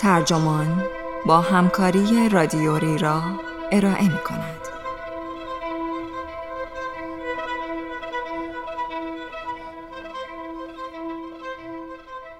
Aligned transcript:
ترجمان 0.00 0.84
با 1.26 1.40
همکاری 1.40 2.28
رادیوری 2.28 2.98
را 2.98 3.22
ارائه 3.72 4.02
می 4.02 4.18
کند. 4.24 4.60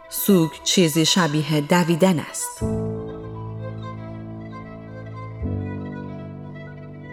سوگ 0.09 0.51
چیزی 0.65 1.07
شبیه 1.07 1.61
دویدن 1.61 2.19
است. 2.19 2.63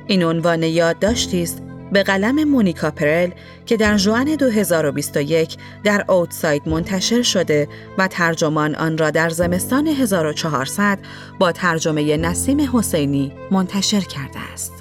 این 0.08 0.24
عنوان 0.24 0.64
یادداشتی 0.64 1.44
است 1.44 1.67
به 1.92 2.04
قلم 2.04 2.44
مونیکا 2.44 2.92
پرل 2.92 3.30
که 3.66 3.78
در 3.78 3.98
جوان 3.98 4.36
2021 4.36 5.58
در 5.84 6.06
اوتساید 6.08 6.68
منتشر 6.70 7.22
شده 7.22 7.68
و 7.98 8.08
ترجمان 8.08 8.76
آن 8.76 8.98
را 8.98 9.12
در 9.12 9.30
زمستان 9.30 9.88
1400 9.88 11.00
با 11.40 11.52
ترجمه 11.52 12.18
نسیم 12.18 12.78
حسینی 12.78 13.34
منتشر 13.52 14.02
کرده 14.02 14.40
است. 14.54 14.74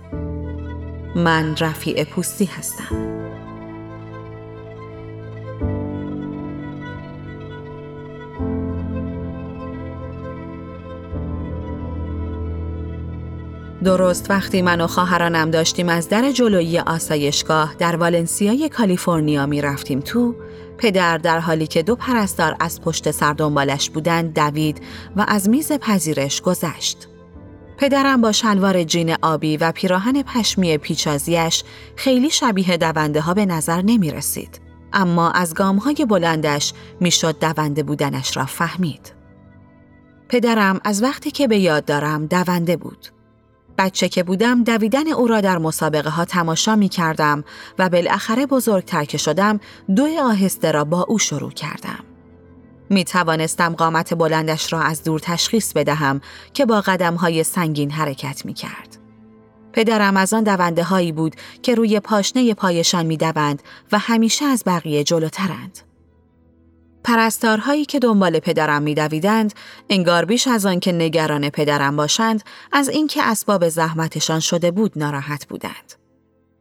من 1.16 1.57
رفیع 1.57 2.05
پوستی 2.05 2.45
هستم. 2.45 3.16
درست 13.87 14.31
وقتی 14.31 14.63
من 14.63 14.81
و 14.81 14.87
خواهرانم 14.87 15.51
داشتیم 15.51 15.89
از 15.89 16.09
در 16.09 16.31
جلویی 16.31 16.79
آسایشگاه 16.79 17.75
در 17.79 17.97
والنسیای 17.97 18.69
کالیفرنیا 18.69 19.47
می 19.47 19.63
رفتیم 19.63 20.01
تو 20.01 20.35
پدر 20.79 21.19
در 21.19 21.39
حالی 21.39 21.67
که 21.67 21.83
دو 21.83 21.97
پرستار 21.97 22.57
از 22.60 22.80
پشت 22.80 23.10
سر 23.10 23.33
دنبالش 23.33 23.91
بودند 23.91 24.35
دوید 24.35 24.83
و 25.16 25.25
از 25.29 25.49
میز 25.49 25.73
پذیرش 25.73 26.43
گذشت. 26.43 27.09
پدرم 27.79 28.21
با 28.21 28.33
شلوار 28.33 28.85
جین 28.85 29.16
آبی 29.23 29.57
و 29.57 29.73
پیراهن 29.73 30.23
پشمی 30.23 30.79
پیچازیش 30.79 31.65
خیلی 31.97 32.30
شبیه 32.30 32.77
دونده 32.77 33.21
ها 33.21 33.35
به 33.35 33.47
نظر 33.47 33.82
نمی 33.82 34.10
رسید. 34.10 34.60
اما 34.93 35.30
از 35.30 35.55
گام 35.55 35.77
های 35.77 36.07
بلندش 36.09 36.73
می‌شد 37.01 37.38
دونده 37.38 37.82
بودنش 37.82 38.37
را 38.37 38.47
فهمید. 38.47 39.13
پدرم 40.29 40.80
از 40.85 41.03
وقتی 41.03 41.30
که 41.30 41.49
به 41.49 41.59
یاد 41.59 41.85
دارم 41.85 42.27
دونده 42.27 42.77
بود. 42.77 43.16
بچه 43.79 44.09
که 44.09 44.23
بودم 44.23 44.65
دویدن 44.65 45.09
او 45.09 45.27
را 45.27 45.41
در 45.41 45.59
مسابقه 45.59 46.10
ها 46.10 46.24
تماشا 46.24 46.77
می 46.77 46.88
کردم 46.88 47.45
و 47.79 47.88
بالاخره 47.88 48.46
بزرگتر 48.46 49.05
که 49.05 49.19
شدم 49.19 49.60
دو 49.96 50.09
آهسته 50.23 50.73
را 50.73 50.85
با 50.85 51.02
او 51.02 51.19
شروع 51.19 51.51
کردم. 51.51 52.04
می 52.91 53.04
توانستم 53.04 53.74
قامت 53.74 54.15
بلندش 54.15 54.73
را 54.73 54.80
از 54.80 55.04
دور 55.04 55.21
تشخیص 55.21 55.73
بدهم 55.73 56.21
که 56.54 56.66
با 56.66 56.80
قدم 56.80 57.15
های 57.15 57.45
سنگین 57.45 57.91
حرکت 57.91 58.45
می 58.45 58.54
کرد. 58.54 58.99
پدرم 59.73 60.16
از 60.16 60.35
آن 60.35 60.45
دونده 60.45 60.85
هایی 60.85 61.13
بود 61.13 61.37
که 61.63 61.74
روی 61.74 62.01
پاشنه 62.01 62.54
پایشان 62.54 63.07
می 63.07 63.16
دوند 63.16 63.63
و 63.93 63.99
همیشه 63.99 64.44
از 64.44 64.62
بقیه 64.66 65.04
جلوترند. 65.04 65.78
پرستارهایی 67.06 67.84
که 67.84 67.99
دنبال 67.99 68.38
پدرم 68.38 68.82
میدویدند 68.82 69.54
انگار 69.91 70.25
بیش 70.25 70.49
از 70.49 70.66
آن 70.66 70.81
که 70.81 70.93
نگران 70.93 71.50
پدرم 71.50 71.97
باشند 71.97 72.43
از 72.72 72.88
اینکه 72.88 73.22
اسباب 73.22 73.69
زحمتشان 73.69 74.41
شده 74.41 74.71
بود 74.71 74.93
ناراحت 74.97 75.47
بودند. 75.48 75.93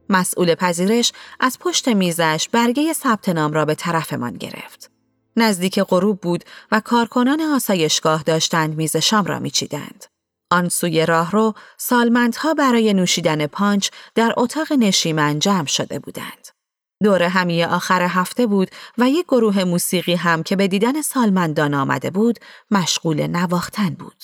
مسئول 0.09 0.55
پذیرش 0.55 1.11
از 1.39 1.59
پشت 1.59 1.87
میزش 1.87 2.49
برگه 2.51 2.93
ثبت 2.93 3.29
نام 3.29 3.53
را 3.53 3.65
به 3.65 3.75
طرفمان 3.75 4.33
گرفت. 4.33 4.91
نزدیک 5.37 5.79
غروب 5.79 6.21
بود 6.21 6.43
و 6.71 6.79
کارکنان 6.79 7.41
آسایشگاه 7.41 8.23
داشتند 8.23 8.77
میز 8.77 8.97
شام 8.97 9.25
را 9.25 9.39
میچیدند. 9.39 10.05
آن 10.51 10.69
سوی 10.69 11.05
راه 11.05 11.31
رو 11.31 11.53
سالمندها 11.77 12.53
برای 12.53 12.93
نوشیدن 12.93 13.47
پانچ 13.47 13.89
در 14.15 14.33
اتاق 14.37 14.73
نشیمن 14.73 15.39
جمع 15.39 15.67
شده 15.67 15.99
بودند. 15.99 16.54
دور 17.03 17.23
همی 17.23 17.63
آخر 17.63 18.01
هفته 18.01 18.47
بود 18.47 18.71
و 18.97 19.09
یک 19.09 19.25
گروه 19.25 19.63
موسیقی 19.63 20.15
هم 20.15 20.43
که 20.43 20.55
به 20.55 20.67
دیدن 20.67 21.01
سالمندان 21.01 21.73
آمده 21.73 22.09
بود 22.09 22.39
مشغول 22.71 23.27
نواختن 23.27 23.89
بود. 23.89 24.23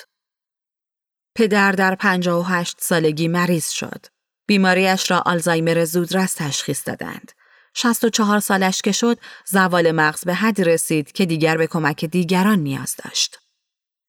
پدر 1.35 1.71
در 1.71 1.95
58 1.95 2.77
سالگی 2.79 3.27
مریض 3.27 3.69
شد. 3.69 4.05
بیماریش 4.47 5.11
را 5.11 5.23
آلزایمر 5.25 5.85
زودرس 5.85 6.33
تشخیص 6.33 6.87
دادند. 6.87 7.31
64 7.73 8.39
سالش 8.39 8.81
که 8.81 8.91
شد 8.91 9.17
زوال 9.47 9.91
مغز 9.91 10.25
به 10.25 10.33
حد 10.33 10.61
رسید 10.61 11.11
که 11.11 11.25
دیگر 11.25 11.57
به 11.57 11.67
کمک 11.67 12.05
دیگران 12.05 12.59
نیاز 12.59 12.95
داشت. 13.03 13.40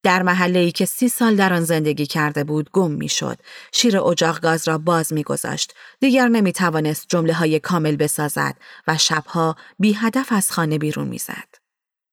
در 0.02 0.22
محله 0.22 0.58
ای 0.58 0.72
که 0.72 0.84
سی 0.84 1.08
سال 1.08 1.36
در 1.36 1.52
آن 1.52 1.64
زندگی 1.64 2.06
کرده 2.06 2.44
بود 2.44 2.70
گم 2.72 2.90
می 2.90 3.08
شد. 3.08 3.38
شیر 3.72 3.98
اجاق 3.98 4.40
گاز 4.40 4.68
را 4.68 4.78
باز 4.78 5.12
می 5.12 5.22
گذاشت. 5.22 5.74
دیگر 6.00 6.28
نمی 6.28 6.52
توانست 6.52 7.06
جمله 7.08 7.32
های 7.32 7.60
کامل 7.60 7.96
بسازد 7.96 8.56
و 8.86 8.98
شبها 8.98 9.56
بی 9.78 9.92
هدف 9.92 10.32
از 10.32 10.50
خانه 10.50 10.78
بیرون 10.78 11.08
می 11.08 11.18
زد. 11.18 11.48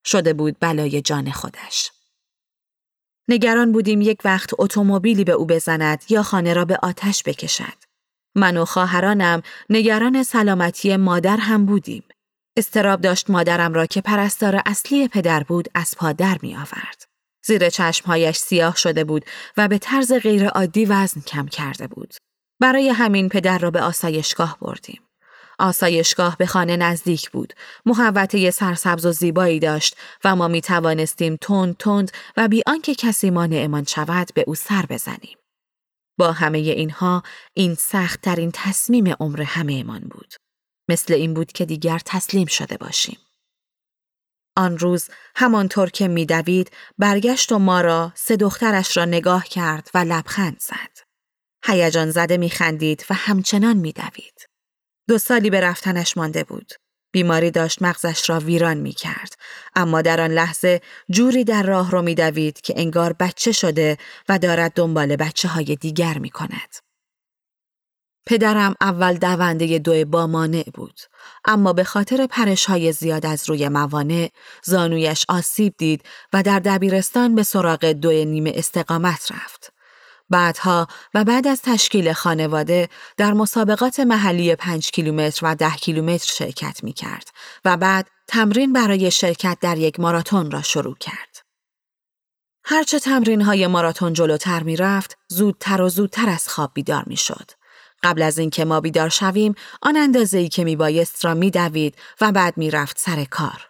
شده 0.06 0.34
بود 0.34 0.58
بلای 0.60 1.02
جان 1.02 1.32
خودش. 1.32 1.92
نگران 3.28 3.72
بودیم 3.72 4.02
یک 4.02 4.20
وقت 4.26 4.50
اتومبیلی 4.60 5.24
به 5.24 5.32
او 5.32 5.46
بزند 5.46 6.04
یا 6.10 6.24
خانه 6.24 6.54
را 6.54 6.66
به 6.66 6.78
آتش 6.84 7.24
بکشد. 7.24 7.74
من 8.36 8.58
و 8.58 8.66
خواهرانم 8.66 9.42
نگران 9.70 10.24
سلامتی 10.24 10.98
مادر 10.98 11.38
هم 11.38 11.66
بودیم. 11.66 12.04
استراب 12.58 13.02
داشت 13.02 13.30
مادرم 13.30 13.74
را 13.74 13.86
که 13.86 14.02
پرستار 14.02 14.62
اصلی 14.66 15.08
پدر 15.08 15.44
بود 15.44 15.70
از 15.76 15.96
پا 15.98 16.12
در 16.12 16.38
می 16.42 16.56
آورد. 16.56 17.09
زیر 17.50 17.70
چشمهایش 17.70 18.38
سیاه 18.38 18.76
شده 18.76 19.04
بود 19.04 19.26
و 19.58 19.68
به 19.68 19.78
طرز 19.78 20.14
غیرعادی 20.14 20.86
وزن 20.86 21.22
کم 21.22 21.48
کرده 21.48 21.88
بود. 21.88 22.14
برای 22.60 22.90
همین 22.90 23.30
پدر 23.30 23.58
را 23.58 23.72
به 23.72 23.82
آسایشگاه 23.82 24.58
بردیم. 24.62 25.02
آسایشگاه 25.60 26.38
به 26.38 26.46
خانه 26.46 26.78
نزدیک 26.78 27.30
بود. 27.30 27.54
محوطه 27.86 28.52
سرسبز 28.52 29.06
و 29.06 29.12
زیبایی 29.12 29.60
داشت 29.60 29.96
و 30.24 30.36
ما 30.36 30.48
می 30.48 30.62
توانستیم 30.62 31.38
تند 31.42 31.78
تند 31.78 32.12
و 32.38 32.48
بی 32.48 32.62
آنکه 32.68 32.96
کسی 32.96 33.30
مانعمان 33.30 33.84
شود 33.84 34.28
به 34.36 34.44
او 34.48 34.56
سر 34.56 34.86
بزنیم. 34.90 35.38
با 36.20 36.32
همه 36.32 36.58
اینها 36.58 37.24
این 37.54 37.76
سخت 37.76 38.22
ترین 38.22 38.52
تصمیم 38.54 39.14
عمر 39.20 39.42
همه 39.42 39.84
بود. 39.84 40.34
مثل 40.90 41.14
این 41.14 41.34
بود 41.34 41.52
که 41.52 41.66
دیگر 41.66 42.00
تسلیم 42.06 42.48
شده 42.48 42.78
باشیم. 42.78 43.18
آن 44.60 44.78
روز 44.78 45.10
همانطور 45.36 45.90
که 45.90 46.08
میدوید 46.08 46.72
برگشت 46.98 47.52
و 47.52 47.60
ما 47.60 47.82
را 47.82 48.12
سه 48.16 48.36
دخترش 48.36 48.98
را 48.98 49.06
نگاه 49.06 49.46
کرد 49.46 49.90
و 49.94 49.98
لبخند 49.98 50.60
زد. 50.60 51.08
هیجان 51.66 52.12
زده 52.12 52.38
میخندید 52.38 53.06
و 53.10 53.14
همچنان 53.14 53.78
میدوید. 53.78 54.46
دو 55.08 55.18
سالی 55.18 55.50
به 55.50 55.62
رفتنش 55.62 56.18
مانده 56.18 56.44
بود. 56.44 56.74
بیماری 57.12 57.52
داشت 57.52 57.82
مغزش 57.82 58.30
را 58.30 58.40
ویران 58.40 58.78
می 58.78 58.92
کرد. 58.92 59.34
اما 59.76 60.02
در 60.02 60.22
آن 60.22 60.32
لحظه 60.32 60.82
جوری 61.10 61.44
در 61.44 61.64
راه 61.64 61.92
رو 61.92 62.02
می 62.02 62.16
که 62.64 62.74
انگار 62.78 63.14
بچه 63.14 63.52
شده 63.52 63.98
و 64.30 64.40
دارد 64.40 64.74
دنبال 64.74 65.16
بچه 65.16 65.48
های 65.48 65.76
دیگر 65.76 66.18
می 66.18 66.30
کند. 66.30 66.89
پدرم 68.30 68.76
اول 68.82 69.18
دونده 69.18 69.80
دو 69.80 70.06
با 70.06 70.28
مانع 70.28 70.64
بود 70.74 71.00
اما 71.46 71.74
به 71.74 71.84
خاطر 71.84 72.28
پرش 72.28 72.66
های 72.66 72.92
زیاد 72.92 73.26
از 73.26 73.50
روی 73.50 73.70
موانع 73.70 74.30
زانویش 74.64 75.26
آسیب 75.30 75.74
دید 75.78 76.04
و 76.34 76.44
در 76.44 76.60
دبیرستان 76.60 77.36
به 77.36 77.44
سراغ 77.44 77.86
دو 77.86 78.12
نیمه 78.12 78.52
استقامت 78.56 79.32
رفت. 79.32 79.74
بعدها 80.30 80.88
و 81.14 81.24
بعد 81.24 81.48
از 81.48 81.62
تشکیل 81.62 82.14
خانواده 82.14 82.90
در 83.18 83.34
مسابقات 83.34 84.00
محلی 84.00 84.56
پنج 84.56 84.92
کیلومتر 84.92 85.40
و 85.44 85.56
ده 85.56 85.72
کیلومتر 85.72 86.32
شرکت 86.34 86.84
می 86.84 86.94
کرد 86.94 87.28
و 87.66 87.78
بعد 87.78 88.08
تمرین 88.28 88.74
برای 88.74 89.12
شرکت 89.12 89.58
در 89.62 89.78
یک 89.78 90.00
ماراتون 90.00 90.52
را 90.52 90.62
شروع 90.62 90.96
کرد. 91.00 91.38
هرچه 92.64 93.00
تمرین 93.00 93.42
های 93.42 93.68
ماراتون 93.68 94.14
جلوتر 94.14 94.64
می 94.64 94.76
رفت، 94.76 95.18
زودتر 95.28 95.82
و 95.82 95.90
زودتر 95.90 96.30
از 96.30 96.48
خواب 96.50 96.72
بیدار 96.74 97.04
می 97.08 97.18
شد. 97.18 97.59
قبل 98.04 98.22
از 98.22 98.38
اینکه 98.40 98.66
ما 98.66 98.82
بیدار 98.82 99.10
شویم 99.10 99.56
آن 99.82 99.98
اندازه 99.98 100.38
ای 100.38 100.50
که 100.50 100.64
میبایست 100.64 101.26
را 101.26 101.34
میدوید 101.34 101.96
و 102.22 102.32
بعد 102.32 102.58
می‌رفت 102.58 103.00
سر 103.00 103.24
کار. 103.24 103.70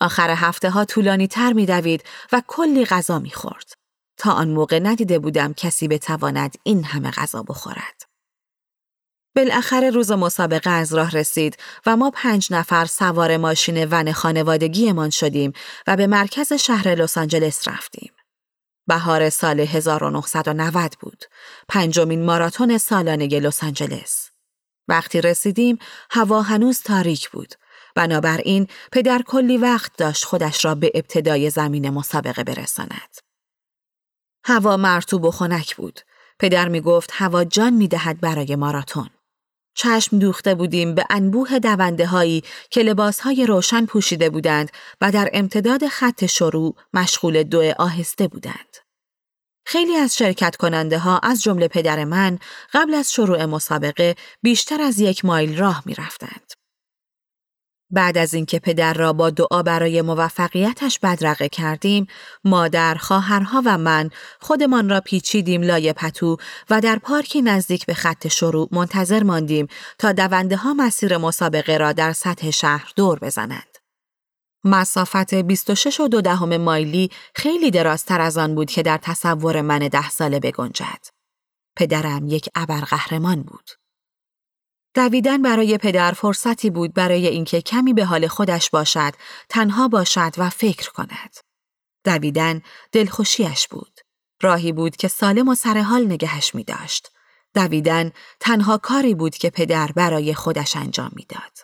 آخر 0.00 0.30
هفته 0.30 0.70
ها 0.70 0.84
طولانی 0.84 1.26
تر 1.28 1.52
میدوید 1.52 2.04
و 2.32 2.42
کلی 2.46 2.84
غذا 2.84 3.18
می‌خورد. 3.18 3.72
تا 4.16 4.32
آن 4.32 4.48
موقع 4.48 4.78
ندیده 4.78 5.18
بودم 5.18 5.52
کسی 5.52 5.88
بتواند 5.88 6.54
این 6.62 6.84
همه 6.84 7.10
غذا 7.10 7.42
بخورد. 7.42 8.02
بالاخره 9.36 9.90
روز 9.90 10.12
مسابقه 10.12 10.70
از 10.70 10.94
راه 10.94 11.10
رسید 11.10 11.56
و 11.86 11.96
ما 11.96 12.10
پنج 12.10 12.48
نفر 12.50 12.84
سوار 12.84 13.36
ماشین 13.36 13.84
ون 13.90 14.12
خانوادگیمان 14.12 15.10
شدیم 15.10 15.52
و 15.86 15.96
به 15.96 16.06
مرکز 16.06 16.52
شهر 16.52 16.88
لس 16.94 17.18
آنجلس 17.18 17.68
رفتیم. 17.68 18.12
بهار 18.88 19.30
سال 19.30 19.60
1990 19.60 20.94
بود. 21.00 21.24
پنجمین 21.68 22.24
ماراتون 22.24 22.78
سالانه 22.78 23.26
لس 23.26 23.64
آنجلس. 23.64 24.30
وقتی 24.88 25.20
رسیدیم 25.20 25.78
هوا 26.10 26.42
هنوز 26.42 26.82
تاریک 26.82 27.30
بود. 27.30 27.54
بنابراین 27.94 28.68
پدر 28.92 29.22
کلی 29.22 29.56
وقت 29.56 29.96
داشت 29.96 30.24
خودش 30.24 30.64
را 30.64 30.74
به 30.74 30.92
ابتدای 30.94 31.50
زمین 31.50 31.90
مسابقه 31.90 32.44
برساند. 32.44 33.16
هوا 34.44 34.76
مرتوب 34.76 35.24
و 35.24 35.30
خنک 35.30 35.76
بود. 35.76 36.00
پدر 36.38 36.68
می 36.68 36.80
گفت 36.80 37.10
هوا 37.12 37.44
جان 37.44 37.72
می 37.72 37.88
دهد 37.88 38.20
برای 38.20 38.56
ماراتون. 38.56 39.10
چشم 39.78 40.18
دوخته 40.18 40.54
بودیم 40.54 40.94
به 40.94 41.04
انبوه 41.10 41.58
دونده 41.58 42.06
هایی 42.06 42.42
که 42.70 42.82
لباس 42.82 43.20
های 43.20 43.46
روشن 43.46 43.86
پوشیده 43.86 44.30
بودند 44.30 44.70
و 45.00 45.12
در 45.12 45.30
امتداد 45.32 45.88
خط 45.88 46.26
شروع 46.26 46.74
مشغول 46.94 47.42
دو 47.42 47.72
آهسته 47.78 48.28
بودند. 48.28 48.76
خیلی 49.66 49.96
از 49.96 50.16
شرکت 50.16 50.56
کننده 50.56 50.98
ها 50.98 51.18
از 51.18 51.42
جمله 51.42 51.68
پدر 51.68 52.04
من 52.04 52.38
قبل 52.72 52.94
از 52.94 53.12
شروع 53.12 53.44
مسابقه 53.44 54.16
بیشتر 54.42 54.82
از 54.82 55.00
یک 55.00 55.24
مایل 55.24 55.58
راه 55.58 55.82
می 55.86 55.94
رفتند. 55.94 56.57
بعد 57.90 58.18
از 58.18 58.34
اینکه 58.34 58.58
پدر 58.58 58.94
را 58.94 59.12
با 59.12 59.30
دعا 59.30 59.62
برای 59.62 60.02
موفقیتش 60.02 60.98
بدرقه 60.98 61.48
کردیم، 61.48 62.06
مادر، 62.44 62.94
خواهرها 62.94 63.62
و 63.66 63.78
من 63.78 64.10
خودمان 64.40 64.88
را 64.88 65.00
پیچیدیم 65.00 65.62
لای 65.62 65.92
پتو 65.92 66.36
و 66.70 66.80
در 66.80 66.98
پارکی 66.98 67.42
نزدیک 67.42 67.86
به 67.86 67.94
خط 67.94 68.28
شروع 68.28 68.68
منتظر 68.72 69.22
ماندیم 69.22 69.66
تا 69.98 70.12
دونده 70.12 70.56
ها 70.56 70.74
مسیر 70.74 71.16
مسابقه 71.16 71.76
را 71.76 71.92
در 71.92 72.12
سطح 72.12 72.50
شهر 72.50 72.92
دور 72.96 73.18
بزنند. 73.18 73.78
مسافت 74.64 75.34
26 75.34 76.00
و 76.00 76.08
دو 76.08 76.20
دهم 76.20 76.56
مایلی 76.56 77.10
خیلی 77.34 77.70
درازتر 77.70 78.20
از 78.20 78.38
آن 78.38 78.54
بود 78.54 78.70
که 78.70 78.82
در 78.82 78.98
تصور 79.02 79.60
من 79.60 79.78
ده 79.78 80.10
ساله 80.10 80.40
بگنجد. 80.40 81.06
پدرم 81.76 82.28
یک 82.28 82.48
ابرقهرمان 82.54 83.42
بود. 83.42 83.70
دویدن 84.98 85.42
برای 85.42 85.78
پدر 85.78 86.12
فرصتی 86.12 86.70
بود 86.70 86.94
برای 86.94 87.26
اینکه 87.26 87.60
کمی 87.60 87.92
به 87.92 88.04
حال 88.04 88.26
خودش 88.26 88.70
باشد، 88.70 89.12
تنها 89.48 89.88
باشد 89.88 90.32
و 90.38 90.50
فکر 90.50 90.90
کند. 90.90 91.36
دویدن 92.04 92.62
دلخوشیش 92.92 93.68
بود. 93.68 94.00
راهی 94.42 94.72
بود 94.72 94.96
که 94.96 95.08
سالم 95.08 95.48
و 95.48 95.54
سرحال 95.54 96.04
نگهش 96.04 96.54
می 96.54 96.64
داشت. 96.64 97.10
دویدن 97.54 98.12
تنها 98.40 98.78
کاری 98.78 99.14
بود 99.14 99.34
که 99.34 99.50
پدر 99.50 99.92
برای 99.92 100.34
خودش 100.34 100.76
انجام 100.76 101.10
می‌داد. 101.16 101.58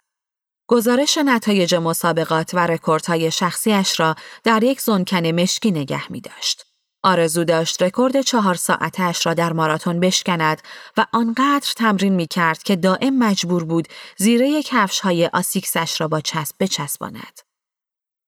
گزارش 0.68 1.18
نتایج 1.18 1.74
مسابقات 1.74 2.54
و 2.54 2.58
رکوردهای 2.58 3.30
شخصیش 3.30 4.00
را 4.00 4.14
در 4.44 4.62
یک 4.62 4.80
زونکن 4.80 5.26
مشکی 5.26 5.70
نگه 5.70 6.12
می 6.12 6.20
داشت. 6.20 6.73
آرزو 7.04 7.44
داشت 7.44 7.82
رکورد 7.82 8.20
چهار 8.20 8.54
ساعتش 8.54 9.26
را 9.26 9.34
در 9.34 9.52
ماراتون 9.52 10.00
بشکند 10.00 10.62
و 10.96 11.06
آنقدر 11.12 11.72
تمرین 11.76 12.14
می 12.14 12.26
کرد 12.26 12.62
که 12.62 12.76
دائم 12.76 13.18
مجبور 13.18 13.64
بود 13.64 13.88
زیره 14.16 14.62
کفش 14.62 15.00
های 15.00 15.26
آسیکسش 15.26 16.00
را 16.00 16.08
با 16.08 16.20
چسب 16.20 16.56
بچسباند. 16.60 17.40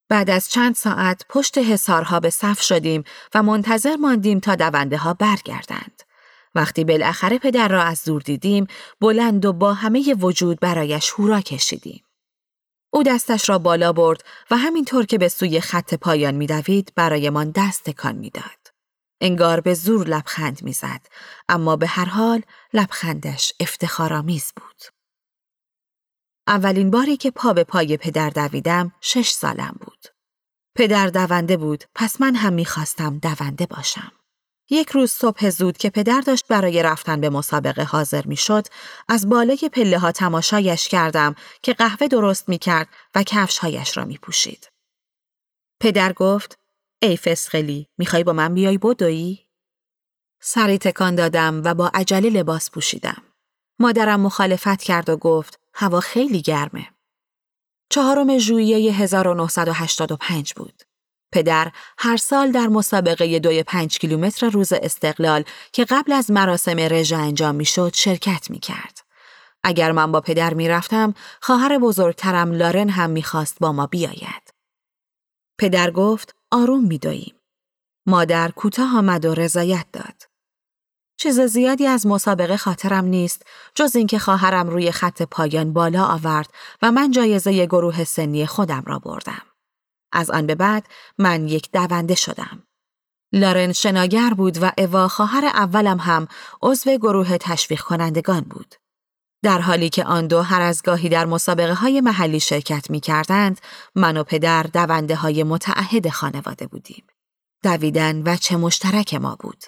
بعد 0.09 0.31
از 0.31 0.49
چند 0.51 0.75
ساعت 0.75 1.25
پشت 1.29 1.59
حسارها 1.59 2.21
به 2.21 2.31
صف 2.31 2.63
شدیم 2.63 3.05
و 3.35 3.43
منتظر 3.43 3.97
ماندیم 3.97 4.41
تا 4.41 4.55
دونده 4.55 4.97
ها 4.97 5.15
برگردند. 5.15 6.03
وقتی 6.55 6.85
بالاخره 6.85 7.39
پدر 7.39 7.69
را 7.69 7.83
از 7.83 8.05
دور 8.05 8.23
دیدیم، 8.23 8.67
بلند 9.01 9.45
و 9.45 9.53
با 9.53 9.75
همه 9.75 10.15
وجود 10.15 10.61
برایش 10.61 11.11
هورا 11.11 11.41
کشیدیم. 11.41 12.03
او 12.91 13.03
دستش 13.03 13.49
را 13.49 13.59
بالا 13.59 13.93
برد 13.93 14.25
و 14.51 14.57
همینطور 14.57 15.07
که 15.07 15.19
به 15.19 15.29
سوی 15.29 15.61
خط 15.61 15.95
پایان 15.95 16.35
میدوید 16.35 16.93
برایمان 16.97 17.51
دست 17.51 17.85
تکان 17.85 18.17
می‌داد. 18.17 18.66
انگار 19.21 19.61
به 19.61 19.75
زور 19.75 20.09
لبخند 20.09 20.63
می‌زد 20.63 21.07
اما 21.49 21.77
به 21.77 21.87
هر 21.87 22.05
حال 22.05 22.43
لبخندش 22.73 23.53
افتخارآمیز 23.61 24.53
بود. 24.57 24.83
اولین 26.49 26.91
باری 26.91 27.17
که 27.17 27.31
پا 27.31 27.53
به 27.53 27.65
پای 27.65 27.97
پدر 27.97 28.31
دویدم 28.31 28.93
شش 29.01 29.31
سالم 29.31 29.77
بود. 29.81 30.07
پدر 30.77 31.07
دونده 31.07 31.57
بود 31.57 31.85
پس 31.95 32.21
من 32.21 32.35
هم 32.35 32.53
می‌خواستم 32.53 33.19
دونده 33.19 33.67
باشم. 33.67 34.13
یک 34.71 34.91
روز 34.91 35.11
صبح 35.11 35.51
زود 35.51 35.77
که 35.77 35.91
پدر 35.91 36.21
داشت 36.21 36.49
برای 36.49 36.83
رفتن 36.83 37.21
به 37.21 37.31
مسابقه 37.31 37.83
حاضر 37.83 38.27
می‌شد 38.27 38.67
از 39.09 39.29
بالای 39.29 39.71
پله 39.73 39.99
ها 39.99 40.13
تماشایش 40.13 40.89
کردم 40.89 41.35
که 41.63 41.75
قهوه 41.75 42.09
درست 42.09 42.49
می 42.49 42.59
کرد 42.59 42.89
و 43.15 43.23
کفشهایش 43.23 43.97
را 43.97 44.05
می 44.05 44.19
پوشید. 44.19 44.69
پدر 45.81 46.13
گفت 46.13 46.59
ای 47.03 47.17
فسخلی 47.17 47.89
می‌خوای 47.99 48.25
با 48.25 48.33
من 48.33 48.55
بیای 48.55 48.79
بدویی؟ 48.79 49.47
سری 50.41 50.79
تکان 50.79 51.15
دادم 51.15 51.63
و 51.65 51.75
با 51.75 51.91
عجله 51.95 52.31
لباس 52.31 52.71
پوشیدم. 52.71 53.23
مادرم 53.79 54.21
مخالفت 54.21 54.83
کرد 54.83 55.09
و 55.09 55.17
گفت 55.17 55.61
هوا 55.75 56.01
خیلی 56.01 56.43
گرمه. 56.43 56.89
چهارم 57.91 58.39
ژوئیه 58.39 58.93
1985 58.93 60.55
بود. 60.55 60.83
پدر 61.33 61.73
هر 61.99 62.17
سال 62.17 62.53
در 62.53 62.67
مسابقه 62.67 63.39
دوی 63.39 63.63
پنج 63.63 63.99
کیلومتر 63.99 64.51
روز 64.51 64.73
استقلال 64.73 65.45
که 65.73 65.85
قبل 65.85 66.13
از 66.13 66.31
مراسم 66.31 66.77
رژه 66.79 67.17
انجام 67.17 67.55
می‌شد 67.55 67.95
شرکت 67.95 68.51
می 68.51 68.59
کرد. 68.59 68.99
اگر 69.65 69.93
من 69.93 70.13
با 70.13 70.21
پدر 70.21 70.55
می 70.55 70.69
رفتم، 70.69 71.15
خواهر 71.41 71.79
بزرگترم 71.79 72.53
لارن 72.53 72.89
هم 72.89 73.11
می‌خواست 73.11 73.59
با 73.61 73.73
ما 73.73 73.87
بیاید. 73.87 74.55
پدر 75.59 75.91
گفت 75.91 76.36
آروم 76.51 76.85
میدویم. 76.85 77.35
مادر 78.07 78.51
کوتاه 78.51 78.99
آمد 78.99 79.25
و 79.25 79.35
رضایت 79.35 79.87
داد. 79.93 80.23
چیز 81.19 81.41
زیادی 81.41 81.87
از 81.87 82.07
مسابقه 82.07 82.57
خاطرم 82.57 83.05
نیست 83.05 83.47
جز 83.75 83.97
اینکه 83.97 84.19
خواهرم 84.19 84.69
روی 84.69 84.93
خط 84.93 85.23
پایان 85.23 85.73
بالا 85.73 86.05
آورد 86.05 86.51
و 86.83 86.93
من 86.93 87.11
جایزه 87.11 87.67
گروه 87.67 88.05
سنی 88.05 88.47
خودم 88.47 88.83
را 88.87 88.99
بردم. 88.99 89.43
از 90.13 90.31
آن 90.31 90.47
به 90.47 90.55
بعد 90.55 90.89
من 91.19 91.49
یک 91.49 91.73
دونده 91.73 92.15
شدم. 92.15 92.63
لارن 93.33 93.73
شناگر 93.73 94.35
بود 94.37 94.63
و 94.63 94.73
اوا 94.79 95.09
خواهر 95.09 95.45
اولم 95.45 95.99
هم 95.99 96.29
عضو 96.63 96.97
گروه 96.97 97.39
تشویق 97.39 97.81
کنندگان 97.81 98.41
بود. 98.41 98.75
در 99.47 99.61
حالی 99.61 99.89
که 99.89 100.05
آن 100.05 100.27
دو 100.27 100.43
هر 100.43 100.61
از 100.61 100.83
گاهی 100.83 101.09
در 101.09 101.27
مسابقه 101.27 101.75
های 101.75 102.01
محلی 102.01 102.41
شرکت 102.41 102.91
می 102.91 103.01
کردند، 103.01 103.61
من 103.95 104.17
و 104.17 104.25
پدر 104.25 104.63
دونده 104.63 105.17
های 105.17 105.43
متعهد 105.43 106.09
خانواده 106.09 106.67
بودیم. 106.67 107.05
دویدن 107.63 108.23
و 108.23 108.37
چه 108.37 108.57
مشترک 108.57 109.15
ما 109.15 109.37
بود. 109.41 109.65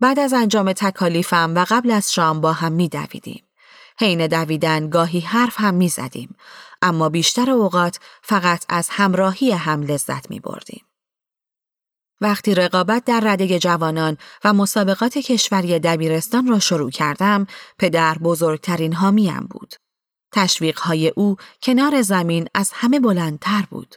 بعد 0.00 0.18
از 0.18 0.32
انجام 0.32 0.72
تکالیفم 0.72 1.52
و 1.56 1.66
قبل 1.68 1.90
از 1.90 2.12
شام 2.12 2.40
با 2.40 2.52
هم 2.52 2.72
می 2.72 2.88
دویدیم. 2.88 3.44
حین 3.98 4.26
دویدن 4.26 4.90
گاهی 4.90 5.20
حرف 5.20 5.54
هم 5.58 5.74
می 5.74 5.88
زدیم. 5.88 6.36
اما 6.82 7.08
بیشتر 7.08 7.50
اوقات 7.50 7.98
فقط 8.22 8.64
از 8.68 8.88
همراهی 8.90 9.52
هم 9.52 9.82
لذت 9.82 10.30
می 10.30 10.40
بردیم. 10.40 10.87
وقتی 12.20 12.54
رقابت 12.54 13.04
در 13.04 13.20
رده 13.20 13.58
جوانان 13.58 14.16
و 14.44 14.52
مسابقات 14.52 15.18
کشوری 15.18 15.78
دبیرستان 15.78 16.46
را 16.46 16.58
شروع 16.58 16.90
کردم، 16.90 17.46
پدر 17.78 18.18
بزرگترین 18.18 18.92
حامیم 18.92 19.48
بود. 19.50 19.74
تشویقهای 20.32 21.08
او 21.08 21.36
کنار 21.62 22.02
زمین 22.02 22.48
از 22.54 22.70
همه 22.74 23.00
بلندتر 23.00 23.64
بود. 23.70 23.94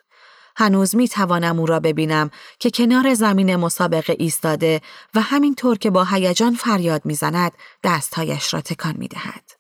هنوز 0.56 0.96
می 0.96 1.08
توانم 1.08 1.60
او 1.60 1.66
را 1.66 1.80
ببینم 1.80 2.32
که 2.60 2.72
کنار 2.72 3.14
زمین 3.14 3.56
مسابقه 3.56 4.16
ایستاده 4.20 4.82
و 5.16 5.22
همینطور 5.22 5.78
که 5.78 5.90
با 5.90 6.04
هیجان 6.04 6.56
فریاد 6.56 7.06
می‌زند 7.06 7.52
دستهایش 7.84 8.54
را 8.54 8.62
تکان 8.62 8.96
می 8.98 9.08
دهد. 9.08 9.52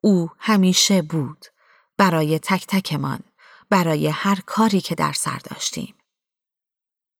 او 0.00 0.30
همیشه 0.38 1.02
بود. 1.02 1.46
برای 1.96 2.38
تک 2.38 2.66
تکمان. 2.66 3.20
برای 3.70 4.08
هر 4.08 4.38
کاری 4.46 4.80
که 4.80 4.94
در 4.94 5.12
سر 5.12 5.38
داشتیم. 5.50 5.94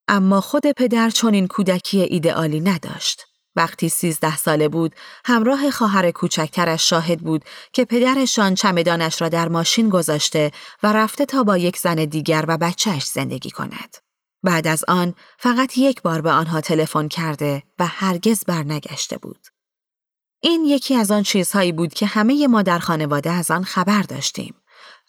اما 0.08 0.40
خود 0.40 0.66
پدر 0.66 1.12
این 1.22 1.48
کودکی 1.48 2.00
ایدئالی 2.00 2.60
نداشت. 2.60 3.26
وقتی 3.56 3.88
سیزده 3.88 4.36
ساله 4.36 4.68
بود، 4.68 4.94
همراه 5.24 5.70
خواهر 5.70 6.10
کوچکترش 6.10 6.90
شاهد 6.90 7.20
بود 7.20 7.44
که 7.72 7.84
پدرشان 7.84 8.54
چمدانش 8.54 9.22
را 9.22 9.28
در 9.28 9.48
ماشین 9.48 9.88
گذاشته 9.88 10.50
و 10.82 10.92
رفته 10.92 11.26
تا 11.26 11.42
با 11.42 11.58
یک 11.58 11.78
زن 11.78 11.94
دیگر 11.94 12.44
و 12.48 12.58
بچهش 12.58 13.04
زندگی 13.04 13.50
کند. 13.50 13.96
بعد 14.42 14.66
از 14.66 14.84
آن 14.88 15.14
فقط 15.38 15.78
یک 15.78 16.02
بار 16.02 16.20
به 16.20 16.30
آنها 16.30 16.60
تلفن 16.60 17.08
کرده 17.08 17.62
و 17.78 17.86
هرگز 17.86 18.44
برنگشته 18.44 19.18
بود. 19.18 19.46
این 20.40 20.64
یکی 20.64 20.94
از 20.94 21.10
آن 21.10 21.22
چیزهایی 21.22 21.72
بود 21.72 21.94
که 21.94 22.06
همه 22.06 22.46
ما 22.46 22.62
در 22.62 22.78
خانواده 22.78 23.30
از 23.30 23.50
آن 23.50 23.64
خبر 23.64 24.02
داشتیم، 24.02 24.54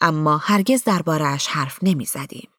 اما 0.00 0.36
هرگز 0.36 0.84
دربارهش 0.84 1.46
حرف 1.46 1.78
نمی 1.82 2.04
زدیم. 2.04 2.53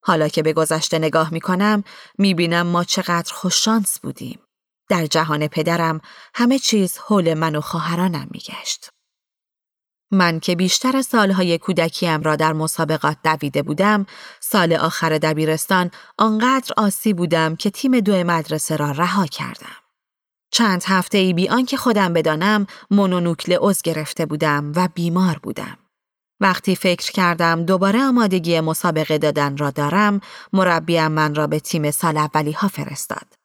حالا 0.00 0.28
که 0.28 0.42
به 0.42 0.52
گذشته 0.52 0.98
نگاه 0.98 1.32
می 1.32 1.40
کنم 1.40 1.84
می 2.18 2.34
بینم 2.34 2.66
ما 2.66 2.84
چقدر 2.84 3.34
خوششانس 3.34 4.00
بودیم. 4.00 4.40
در 4.88 5.06
جهان 5.06 5.48
پدرم 5.48 6.00
همه 6.34 6.58
چیز 6.58 6.98
حول 6.98 7.34
من 7.34 7.56
و 7.56 7.60
خواهرانم 7.60 8.28
می 8.30 8.40
گشت. 8.40 8.88
من 10.10 10.40
که 10.40 10.56
بیشتر 10.56 11.02
سالهای 11.02 11.58
کودکیم 11.58 12.22
را 12.22 12.36
در 12.36 12.52
مسابقات 12.52 13.16
دویده 13.24 13.62
بودم، 13.62 14.06
سال 14.40 14.72
آخر 14.72 15.18
دبیرستان 15.18 15.90
آنقدر 16.18 16.72
آسی 16.76 17.12
بودم 17.12 17.56
که 17.56 17.70
تیم 17.70 18.00
دو 18.00 18.24
مدرسه 18.24 18.76
را 18.76 18.90
رها 18.90 19.26
کردم. 19.26 19.76
چند 20.50 20.84
هفته 20.86 21.18
ای 21.18 21.32
بی 21.32 21.48
آنکه 21.48 21.76
خودم 21.76 22.12
بدانم 22.12 22.66
مونونوکلئوز 22.90 23.82
گرفته 23.82 24.26
بودم 24.26 24.72
و 24.76 24.88
بیمار 24.94 25.38
بودم. 25.42 25.78
وقتی 26.40 26.76
فکر 26.76 27.12
کردم 27.12 27.64
دوباره 27.64 28.02
آمادگی 28.02 28.60
مسابقه 28.60 29.18
دادن 29.18 29.56
را 29.56 29.70
دارم، 29.70 30.20
مربیم 30.52 31.08
من 31.08 31.34
را 31.34 31.46
به 31.46 31.60
تیم 31.60 31.90
سال 31.90 32.16
اولی 32.16 32.52
ها 32.52 32.68
فرستاد. 32.68 33.38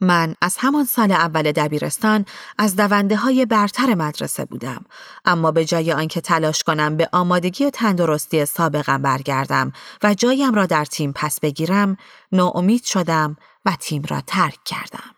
من 0.00 0.34
از 0.40 0.56
همان 0.58 0.84
سال 0.84 1.12
اول 1.12 1.52
دبیرستان 1.52 2.24
از 2.58 2.76
دونده 2.76 3.16
های 3.16 3.46
برتر 3.46 3.94
مدرسه 3.94 4.44
بودم 4.44 4.84
اما 5.24 5.50
به 5.50 5.64
جای 5.64 5.92
آنکه 5.92 6.20
تلاش 6.20 6.62
کنم 6.62 6.96
به 6.96 7.08
آمادگی 7.12 7.64
و 7.64 7.70
تندرستی 7.70 8.44
سابقم 8.44 9.02
برگردم 9.02 9.72
و 10.02 10.14
جایم 10.14 10.54
را 10.54 10.66
در 10.66 10.84
تیم 10.84 11.12
پس 11.12 11.40
بگیرم 11.40 11.96
ناامید 12.32 12.84
شدم 12.84 13.36
و 13.64 13.76
تیم 13.80 14.02
را 14.08 14.20
ترک 14.26 14.58
کردم 14.64 15.14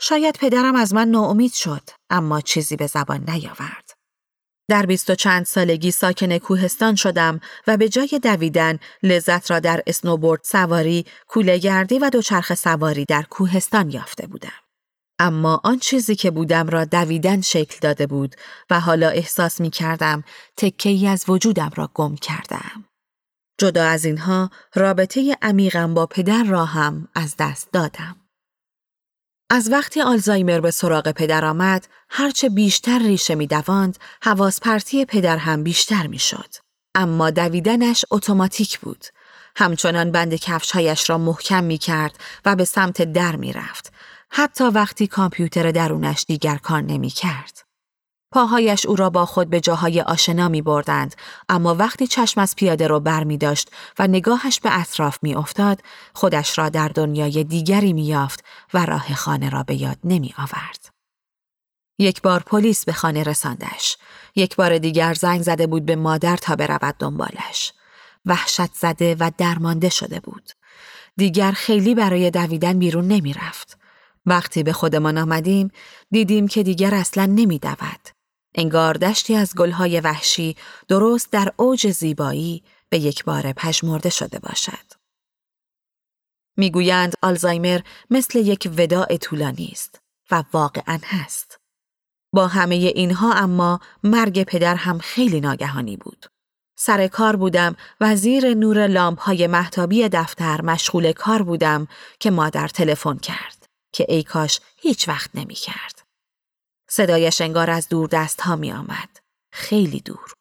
شاید 0.00 0.38
پدرم 0.40 0.74
از 0.74 0.94
من 0.94 1.08
ناامید 1.08 1.52
شد 1.52 1.90
اما 2.10 2.40
چیزی 2.40 2.76
به 2.76 2.86
زبان 2.86 3.30
نیاورد 3.30 3.87
در 4.68 4.86
بیست 4.86 5.10
و 5.10 5.14
چند 5.14 5.46
سالگی 5.46 5.90
ساکن 5.90 6.38
کوهستان 6.38 6.94
شدم 6.94 7.40
و 7.66 7.76
به 7.76 7.88
جای 7.88 8.20
دویدن 8.22 8.78
لذت 9.02 9.50
را 9.50 9.60
در 9.60 9.82
اسنوبورد 9.86 10.40
سواری، 10.44 11.04
کوله 11.28 11.58
گردی 11.58 11.98
و 11.98 12.10
دوچرخه 12.10 12.54
سواری 12.54 13.04
در 13.04 13.22
کوهستان 13.22 13.90
یافته 13.90 14.26
بودم. 14.26 14.52
اما 15.18 15.60
آن 15.64 15.78
چیزی 15.78 16.14
که 16.14 16.30
بودم 16.30 16.68
را 16.68 16.84
دویدن 16.84 17.40
شکل 17.40 17.76
داده 17.80 18.06
بود 18.06 18.36
و 18.70 18.80
حالا 18.80 19.08
احساس 19.08 19.60
می 19.60 19.70
کردم 19.70 20.24
تکه 20.56 21.08
از 21.08 21.24
وجودم 21.28 21.70
را 21.74 21.90
گم 21.94 22.16
کردم. 22.16 22.84
جدا 23.60 23.84
از 23.84 24.04
اینها 24.04 24.50
رابطه 24.74 25.36
عمیقم 25.42 25.94
با 25.94 26.06
پدر 26.06 26.44
را 26.44 26.64
هم 26.64 27.08
از 27.14 27.34
دست 27.38 27.68
دادم. 27.72 28.16
از 29.50 29.70
وقتی 29.72 30.00
آلزایمر 30.00 30.60
به 30.60 30.70
سراغ 30.70 31.10
پدر 31.10 31.44
آمد، 31.44 31.88
هرچه 32.10 32.48
بیشتر 32.48 32.98
ریشه 32.98 33.34
می 33.34 33.46
دواند، 33.46 33.98
حواس 34.22 34.60
پرتی 34.60 35.04
پدر 35.04 35.36
هم 35.36 35.62
بیشتر 35.62 36.06
می 36.06 36.18
شد. 36.18 36.54
اما 36.94 37.30
دویدنش 37.30 38.04
اتوماتیک 38.10 38.78
بود. 38.78 39.04
همچنان 39.56 40.12
بند 40.12 40.34
کفشهایش 40.34 41.10
را 41.10 41.18
محکم 41.18 41.64
می 41.64 41.78
کرد 41.78 42.18
و 42.44 42.56
به 42.56 42.64
سمت 42.64 43.02
در 43.02 43.36
می 43.36 43.52
رفت. 43.52 43.92
حتی 44.30 44.64
وقتی 44.64 45.06
کامپیوتر 45.06 45.70
درونش 45.70 46.24
دیگر 46.28 46.56
کار 46.56 46.80
نمی 46.80 47.10
کرد. 47.10 47.67
پاهایش 48.30 48.86
او 48.86 48.96
را 48.96 49.10
با 49.10 49.26
خود 49.26 49.50
به 49.50 49.60
جاهای 49.60 50.00
آشنا 50.00 50.48
می 50.48 50.62
بردند 50.62 51.14
اما 51.48 51.74
وقتی 51.74 52.06
چشم 52.06 52.40
از 52.40 52.56
پیاده 52.56 52.86
رو 52.86 53.00
بر 53.00 53.24
می 53.24 53.38
داشت 53.38 53.70
و 53.98 54.06
نگاهش 54.06 54.60
به 54.60 54.80
اطراف 54.80 55.18
می 55.22 55.34
افتاد 55.34 55.80
خودش 56.14 56.58
را 56.58 56.68
در 56.68 56.88
دنیای 56.88 57.44
دیگری 57.44 57.92
می 57.92 58.06
یافت 58.06 58.44
و 58.74 58.86
راه 58.86 59.14
خانه 59.14 59.50
را 59.50 59.62
به 59.62 59.74
یاد 59.74 59.98
نمی 60.04 60.34
آورد. 60.38 60.88
یک 61.98 62.22
بار 62.22 62.40
پلیس 62.40 62.84
به 62.84 62.92
خانه 62.92 63.22
رساندش. 63.22 63.96
یک 64.36 64.56
بار 64.56 64.78
دیگر 64.78 65.14
زنگ 65.14 65.42
زده 65.42 65.66
بود 65.66 65.86
به 65.86 65.96
مادر 65.96 66.36
تا 66.36 66.56
برود 66.56 66.94
دنبالش. 66.98 67.72
وحشت 68.26 68.74
زده 68.74 69.16
و 69.20 69.30
درمانده 69.38 69.88
شده 69.88 70.20
بود. 70.20 70.52
دیگر 71.16 71.52
خیلی 71.52 71.94
برای 71.94 72.30
دویدن 72.30 72.78
بیرون 72.78 73.08
نمی 73.08 73.32
رفت. 73.32 73.78
وقتی 74.26 74.62
به 74.62 74.72
خودمان 74.72 75.18
آمدیم 75.18 75.70
دیدیم 76.10 76.48
که 76.48 76.62
دیگر 76.62 76.94
اصلا 76.94 77.26
نمی 77.26 77.58
دود. 77.58 78.17
انگار 78.58 78.94
دشتی 78.94 79.34
از 79.34 79.54
گلهای 79.54 80.00
وحشی 80.00 80.56
درست 80.88 81.32
در 81.32 81.52
اوج 81.56 81.90
زیبایی 81.90 82.62
به 82.88 82.98
یک 82.98 83.24
بار 83.24 83.52
پژمرده 83.52 84.10
شده 84.10 84.38
باشد. 84.38 84.92
می‌گویند 86.56 87.14
آلزایمر 87.22 87.80
مثل 88.10 88.38
یک 88.38 88.70
وداع 88.76 89.16
طولانی 89.16 89.68
است 89.72 90.00
و 90.30 90.44
واقعا 90.52 90.98
هست. 91.04 91.60
با 92.32 92.46
همه 92.46 92.74
اینها 92.74 93.32
اما 93.32 93.80
مرگ 94.02 94.42
پدر 94.42 94.74
هم 94.74 94.98
خیلی 94.98 95.40
ناگهانی 95.40 95.96
بود. 95.96 96.26
سر 96.78 97.06
کار 97.06 97.36
بودم 97.36 97.76
و 98.00 98.16
زیر 98.16 98.54
نور 98.54 98.86
لامپ 98.86 99.20
های 99.20 99.46
محتابی 99.46 100.08
دفتر 100.08 100.60
مشغول 100.60 101.12
کار 101.12 101.42
بودم 101.42 101.88
که 102.20 102.30
مادر 102.30 102.68
تلفن 102.68 103.16
کرد 103.18 103.66
که 103.92 104.06
ای 104.08 104.22
کاش 104.22 104.60
هیچ 104.76 105.08
وقت 105.08 105.30
نمی 105.34 105.54
کرد. 105.54 105.97
صدایش 106.90 107.40
انگار 107.40 107.70
از 107.70 107.88
دور 107.88 108.08
دست 108.08 108.40
ها 108.40 108.56
می 108.56 108.72
آمد. 108.72 109.08
خیلی 109.52 110.00
دور. 110.00 110.32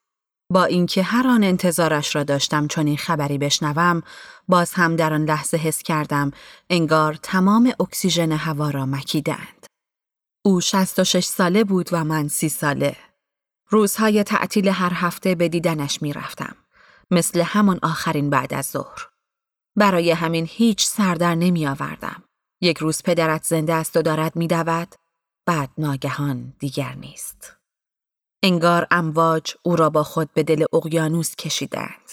با 0.52 0.66
اینکه 0.66 1.04
هر 1.04 1.28
آن 1.28 1.44
انتظارش 1.44 2.16
را 2.16 2.24
داشتم 2.24 2.68
چون 2.68 2.88
این 2.88 2.98
خبری 2.98 3.38
بشنوم 3.38 4.04
باز 4.48 4.74
هم 4.74 4.96
در 4.96 5.14
آن 5.14 5.26
لحظه 5.26 5.58
حس 5.58 5.84
کردم 5.84 6.32
انگار 6.70 7.14
تمام 7.14 7.74
اکسیژن 7.80 8.32
هوا 8.32 8.70
را 8.70 8.86
مکیدند. 8.86 9.66
او 10.46 10.62
66 10.62 11.26
ساله 11.26 11.64
بود 11.64 11.90
و 11.92 12.04
من 12.04 12.28
سی 12.28 12.50
ساله. 12.50 12.96
روزهای 13.70 14.24
تعطیل 14.24 14.68
هر 14.68 14.92
هفته 14.94 15.36
به 15.36 15.50
دیدنش 15.50 16.02
می 16.02 16.14
رفتم. 16.14 16.56
مثل 17.12 17.42
همان 17.42 17.80
آخرین 17.84 18.30
بعد 18.30 18.54
از 18.54 18.66
ظهر. 18.66 19.08
برای 19.76 20.12
همین 20.12 20.48
هیچ 20.50 20.86
سردر 20.86 21.36
نمی 21.36 21.68
آوردم. 21.68 22.24
یک 22.62 22.78
روز 22.78 23.04
پدرت 23.04 23.44
زنده 23.44 23.74
است 23.74 23.98
و 23.98 24.02
دارد 24.02 24.36
می 24.36 24.48
دود. 24.48 24.96
بعد 25.48 25.70
ناگهان 25.78 26.54
دیگر 26.60 26.94
نیست. 26.94 27.58
انگار 28.44 28.88
امواج 28.92 29.54
او 29.64 29.76
را 29.76 29.90
با 29.90 30.04
خود 30.04 30.34
به 30.34 30.44
دل 30.44 30.66
اقیانوس 30.74 31.36
کشیدند. 31.36 32.12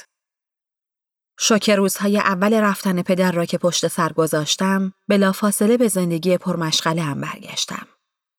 شوک 1.39 1.71
روزهای 1.71 2.19
اول 2.19 2.55
رفتن 2.55 3.03
پدر 3.03 3.33
را 3.33 3.45
که 3.45 3.59
پشت 3.59 3.89
سر 3.89 4.13
گذاشتم، 4.13 4.93
بلافاصله 5.09 5.77
به 5.77 5.89
زندگی 5.89 6.39
پرمشغله 6.39 7.03
هم 7.03 7.21
برگشتم. 7.21 7.87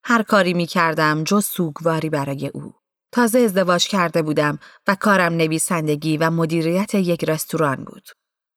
هر 0.04 0.24
کاری 0.24 0.54
می 0.54 0.66
کردم 0.66 1.24
جز 1.24 1.46
سوگواری 1.46 2.10
برای 2.10 2.48
او. 2.48 2.74
تازه 3.12 3.40
ازدواج 3.40 3.88
کرده 3.88 4.22
بودم 4.22 4.60
و 4.88 4.96
کارم 4.96 5.34
نویسندگی 5.34 6.18
و 6.18 6.30
مدیریت 6.30 6.96
یک 6.96 7.24
رستوران 7.24 7.84
بود. 7.84 8.10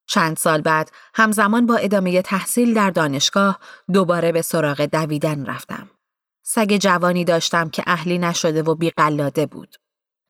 چند 0.09 0.37
سال 0.37 0.61
بعد 0.61 0.90
همزمان 1.14 1.66
با 1.66 1.76
ادامه 1.76 2.23
تحصیل 2.23 2.75
در 2.75 2.90
دانشگاه 2.90 3.59
دوباره 3.92 4.33
به 4.33 4.42
سراغ 4.42 4.80
دویدن 4.80 5.47
رفتم. 5.47 5.90
سگ 6.50 6.76
جوانی 6.76 7.25
داشتم 7.25 7.69
که 7.69 7.83
اهلی 7.87 8.19
نشده 8.19 8.62
و 8.62 8.75
بیقلاده 8.75 9.47
بود. 9.47 9.76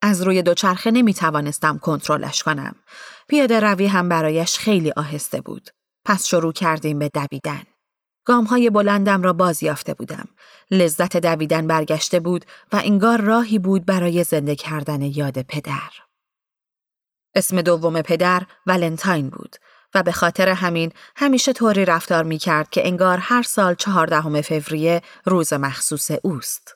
از 0.02 0.22
روی 0.22 0.42
دوچرخه 0.42 0.90
نمی 0.90 1.14
توانستم 1.14 1.78
کنترلش 1.78 2.42
کنم. 2.42 2.76
پیاده 3.28 3.60
روی 3.60 3.86
هم 3.86 4.08
برایش 4.08 4.58
خیلی 4.58 4.90
آهسته 4.90 5.40
بود. 5.40 5.70
پس 6.04 6.26
شروع 6.26 6.52
کردیم 6.52 6.98
به 6.98 7.10
دویدن. 7.14 7.62
گام 8.24 8.44
های 8.44 8.70
بلندم 8.70 9.22
را 9.22 9.32
باز 9.32 9.62
یافته 9.62 9.94
بودم. 9.94 10.28
لذت 10.70 11.16
دویدن 11.16 11.66
برگشته 11.66 12.20
بود 12.20 12.44
و 12.72 12.80
انگار 12.84 13.20
راهی 13.20 13.58
بود 13.58 13.86
برای 13.86 14.24
زنده 14.24 14.56
کردن 14.56 15.02
یاد 15.02 15.42
پدر. 15.42 15.90
اسم 17.34 17.62
دوم 17.62 18.02
پدر 18.02 18.42
ولنتاین 18.66 19.30
بود 19.30 19.56
و 19.94 20.02
به 20.02 20.12
خاطر 20.12 20.48
همین 20.48 20.92
همیشه 21.16 21.52
طوری 21.52 21.84
رفتار 21.84 22.24
می 22.24 22.38
کرد 22.38 22.70
که 22.70 22.86
انگار 22.86 23.18
هر 23.18 23.42
سال 23.42 23.74
چهاردهم 23.74 24.40
فوریه 24.40 25.02
روز 25.24 25.52
مخصوص 25.52 26.10
اوست. 26.22 26.74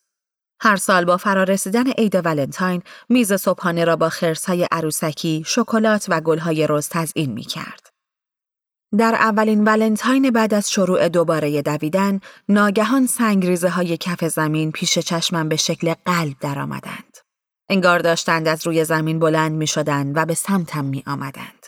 هر 0.61 0.76
سال 0.76 1.04
با 1.04 1.16
فرارسیدن 1.16 1.90
عید 1.90 2.26
ولنتاین 2.26 2.83
میز 3.09 3.33
صبحانه 3.33 3.85
را 3.85 3.97
با 3.97 4.09
خرسهای 4.09 4.69
عروسکی، 4.73 5.45
شکلات 5.47 6.07
و 6.09 6.21
گلهای 6.21 6.66
رز 6.71 6.88
تزئین 6.88 7.33
می 7.33 7.45
کرد. 7.45 7.88
در 8.99 9.14
اولین 9.14 9.64
ولنتاین 9.64 10.31
بعد 10.31 10.54
از 10.54 10.71
شروع 10.71 11.09
دوباره 11.09 11.62
دویدن، 11.62 12.21
ناگهان 12.49 13.07
سنگریزه 13.07 13.69
های 13.69 13.97
کف 13.97 14.25
زمین 14.25 14.73
پیش 14.73 14.99
چشمم 14.99 15.49
به 15.49 15.57
شکل 15.57 15.95
قلب 16.07 16.37
درآمدند. 16.40 17.16
انگار 17.69 17.99
داشتند 17.99 18.49
از 18.49 18.66
روی 18.66 18.85
زمین 18.85 19.19
بلند 19.19 19.52
می 19.52 19.66
شدند 19.66 20.16
و 20.16 20.26
به 20.26 20.35
سمتم 20.35 20.85
می 20.85 21.02
آمدند. 21.07 21.62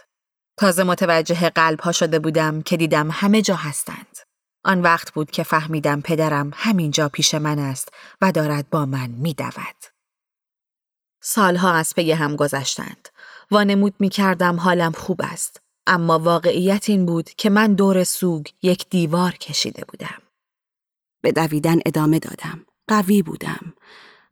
تازه 0.57 0.85
متوجه 0.85 1.51
قلب 1.51 1.81
ها 1.81 1.93
شده 1.93 2.19
بودم 2.19 2.63
که 2.63 2.77
دیدم 2.77 3.09
همه 3.11 3.43
جا 3.43 3.57
هستند. 3.57 4.19
آن 4.65 4.83
وقت 4.83 5.15
بود 5.15 5.31
که 5.31 5.43
فهمیدم 5.43 6.01
پدرم 6.01 6.51
همینجا 6.55 7.09
پیش 7.09 7.35
من 7.35 7.59
است 7.59 7.89
و 8.21 8.33
دارد 8.33 8.71
با 8.71 8.87
من 8.87 9.11
میدود. 9.11 9.77
سالها 11.23 11.73
از 11.73 11.95
پی 11.95 12.13
هم 12.13 12.37
گذشتند. 12.37 13.09
وانمود 13.51 13.95
می 13.99 14.09
کردم 14.09 14.61
حالم 14.61 14.93
خوب 14.93 15.21
است. 15.23 15.61
اما 15.87 16.19
واقعیت 16.19 16.89
این 16.89 17.07
بود 17.07 17.31
که 17.31 17.51
من 17.51 17.75
دور 17.75 18.05
سوگ 18.05 18.47
یک 18.63 18.89
دیوار 18.91 19.33
کشیده 19.33 19.85
بودم. 19.89 20.23
به 21.23 21.33
دویدن 21.33 21.79
ادامه 21.87 22.19
دادم. 22.19 22.67
قوی 22.89 23.23
بودم. 23.23 23.75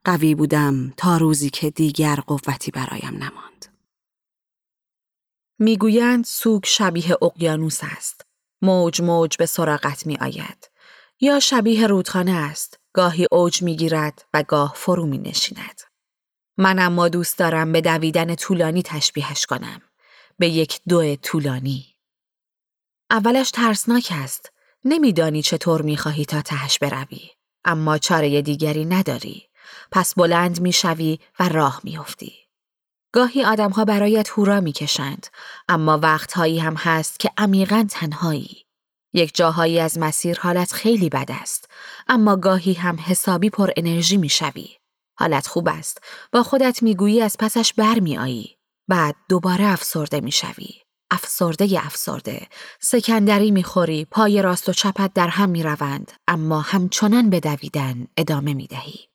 قوی 0.04 0.34
بودم 0.34 0.90
تا 0.96 1.16
روزی 1.16 1.50
که 1.50 1.70
دیگر 1.70 2.16
قوتی 2.16 2.70
برایم 2.70 3.14
نماند. 3.14 3.71
می‌گویند 5.62 6.24
سوگ 6.24 6.64
شبیه 6.64 7.16
اقیانوس 7.22 7.80
است. 7.82 8.26
موج 8.62 9.02
موج 9.02 9.36
به 9.36 9.46
سراغت 9.46 10.06
می 10.06 10.16
آید. 10.16 10.70
یا 11.20 11.40
شبیه 11.40 11.86
رودخانه 11.86 12.32
است. 12.32 12.80
گاهی 12.92 13.26
اوج 13.30 13.62
می 13.62 13.76
گیرد 13.76 14.24
و 14.34 14.42
گاه 14.42 14.72
فرو 14.76 15.06
می 15.06 15.18
نشیند. 15.18 15.80
من 16.56 16.78
اما 16.78 17.08
دوست 17.08 17.38
دارم 17.38 17.72
به 17.72 17.80
دویدن 17.80 18.34
طولانی 18.34 18.82
تشبیهش 18.82 19.46
کنم. 19.46 19.82
به 20.38 20.48
یک 20.48 20.80
دو 20.88 21.16
طولانی. 21.16 21.96
اولش 23.10 23.50
ترسناک 23.50 24.08
است. 24.14 24.52
نمیدانی 24.84 25.42
چطور 25.42 25.82
می‌خواهی 25.82 26.24
تا 26.24 26.42
تهش 26.42 26.78
بروی. 26.78 27.30
اما 27.64 27.98
چاره 27.98 28.42
دیگری 28.42 28.84
نداری. 28.84 29.48
پس 29.92 30.14
بلند 30.14 30.60
می‌شوی 30.60 31.18
و 31.40 31.48
راه 31.48 31.80
میافتی. 31.84 32.41
گاهی 33.12 33.44
آدمها 33.44 33.84
برایت 33.84 34.30
هورا 34.30 34.60
می‌کشند 34.60 35.26
اما 35.68 35.98
وقتهایی 35.98 36.58
هم 36.58 36.74
هست 36.74 37.20
که 37.20 37.30
عمیقا 37.36 37.86
تنهایی 37.90 38.64
یک 39.14 39.34
جاهایی 39.34 39.80
از 39.80 39.98
مسیر 39.98 40.40
حالت 40.40 40.72
خیلی 40.72 41.08
بد 41.08 41.30
است 41.30 41.70
اما 42.08 42.36
گاهی 42.36 42.72
هم 42.72 42.98
حسابی 43.06 43.50
پر 43.50 43.70
انرژی 43.76 44.16
می‌شوی. 44.16 44.68
حالت 45.18 45.46
خوب 45.46 45.68
است. 45.68 45.98
با 46.32 46.42
خودت 46.42 46.82
می‌گویی 46.82 47.20
از 47.22 47.36
پسش 47.38 47.72
برمیآیی. 47.72 48.56
بعد 48.88 49.14
دوباره 49.28 49.64
افسرده 49.64 50.20
می‌شوی. 50.20 50.70
افسرده 51.10 51.80
افسرده. 51.84 52.48
سکندری 52.80 53.50
می‌خوری. 53.50 54.04
پای 54.04 54.42
راست 54.42 54.68
و 54.68 54.72
چپت 54.72 55.12
در 55.14 55.28
هم 55.28 55.50
می‌روند. 55.50 56.12
اما 56.28 56.60
همچنان 56.60 57.30
به 57.30 57.40
دویدن 57.40 58.06
ادامه 58.16 58.54
می‌دهی. 58.54 59.11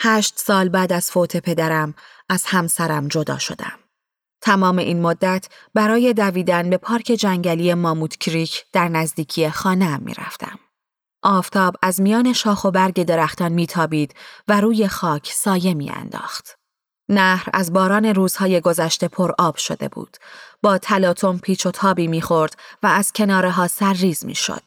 هشت 0.00 0.38
سال 0.38 0.68
بعد 0.68 0.92
از 0.92 1.10
فوت 1.10 1.36
پدرم 1.36 1.94
از 2.28 2.44
همسرم 2.46 3.08
جدا 3.08 3.38
شدم. 3.38 3.78
تمام 4.40 4.78
این 4.78 5.02
مدت 5.02 5.48
برای 5.74 6.12
دویدن 6.12 6.70
به 6.70 6.76
پارک 6.76 7.04
جنگلی 7.04 7.74
ماموت 7.74 8.16
کریک 8.16 8.64
در 8.72 8.88
نزدیکی 8.88 9.50
خانه 9.50 9.96
می 9.96 10.14
رفتم. 10.14 10.58
آفتاب 11.22 11.76
از 11.82 12.00
میان 12.00 12.32
شاخ 12.32 12.64
و 12.64 12.70
برگ 12.70 13.02
درختان 13.02 13.52
میتابید 13.52 14.14
و 14.48 14.60
روی 14.60 14.88
خاک 14.88 15.30
سایه 15.32 15.74
میانداخت. 15.74 16.58
نهر 17.08 17.48
از 17.52 17.72
باران 17.72 18.04
روزهای 18.04 18.60
گذشته 18.60 19.08
پر 19.08 19.32
آب 19.38 19.56
شده 19.56 19.88
بود. 19.88 20.16
با 20.62 20.78
تلاطم 20.78 21.38
پیچ 21.38 21.66
و 21.66 21.70
تابی 21.70 22.06
می‌خورد 22.06 22.56
و 22.82 22.86
از 22.86 23.12
کناره 23.12 23.50
ها 23.50 23.68
سرریز 23.68 24.26
می‌شد. 24.26 24.62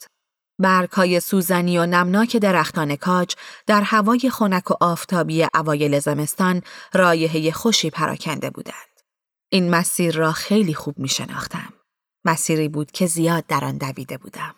برگهای 0.62 1.20
سوزنی 1.20 1.78
و 1.78 1.86
نمناک 1.86 2.38
درختان 2.38 2.96
کاج 2.96 3.36
در 3.68 3.82
هوای 3.82 4.30
خنک 4.30 4.72
و 4.72 4.74
آفتابی 4.82 5.48
اوایل 5.54 6.00
زمستان 6.00 6.62
رایحه 6.94 7.52
خوشی 7.52 7.90
پراکنده 7.90 8.50
بودند. 8.50 9.02
این 9.50 9.70
مسیر 9.70 10.16
را 10.16 10.32
خیلی 10.32 10.74
خوب 10.74 11.00
می 11.00 11.08
شناختم. 11.08 11.74
مسیری 12.26 12.68
بود 12.68 12.92
که 12.92 13.06
زیاد 13.06 13.46
در 13.48 13.66
آن 13.66 13.78
دویده 13.78 14.18
بودم. 14.18 14.56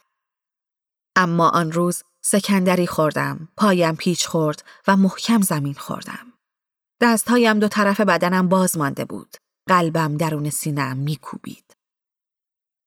اما 1.15 1.50
آن 1.50 1.72
روز 1.72 2.03
سکندری 2.22 2.88
خوردم، 2.88 3.50
پایم 3.57 3.95
پیچ 3.95 4.27
خورد 4.27 4.63
و 4.88 4.98
محکم 4.98 5.41
زمین 5.41 5.74
خوردم. 5.74 6.33
دستهایم 7.01 7.60
دو 7.60 7.67
طرف 7.67 8.01
بدنم 8.01 8.50
باز 8.50 8.77
مانده 8.77 9.05
بود. 9.05 9.38
قلبم 9.67 10.17
درون 10.17 10.50
سینم 10.50 10.98
میکوبید. 10.98 11.74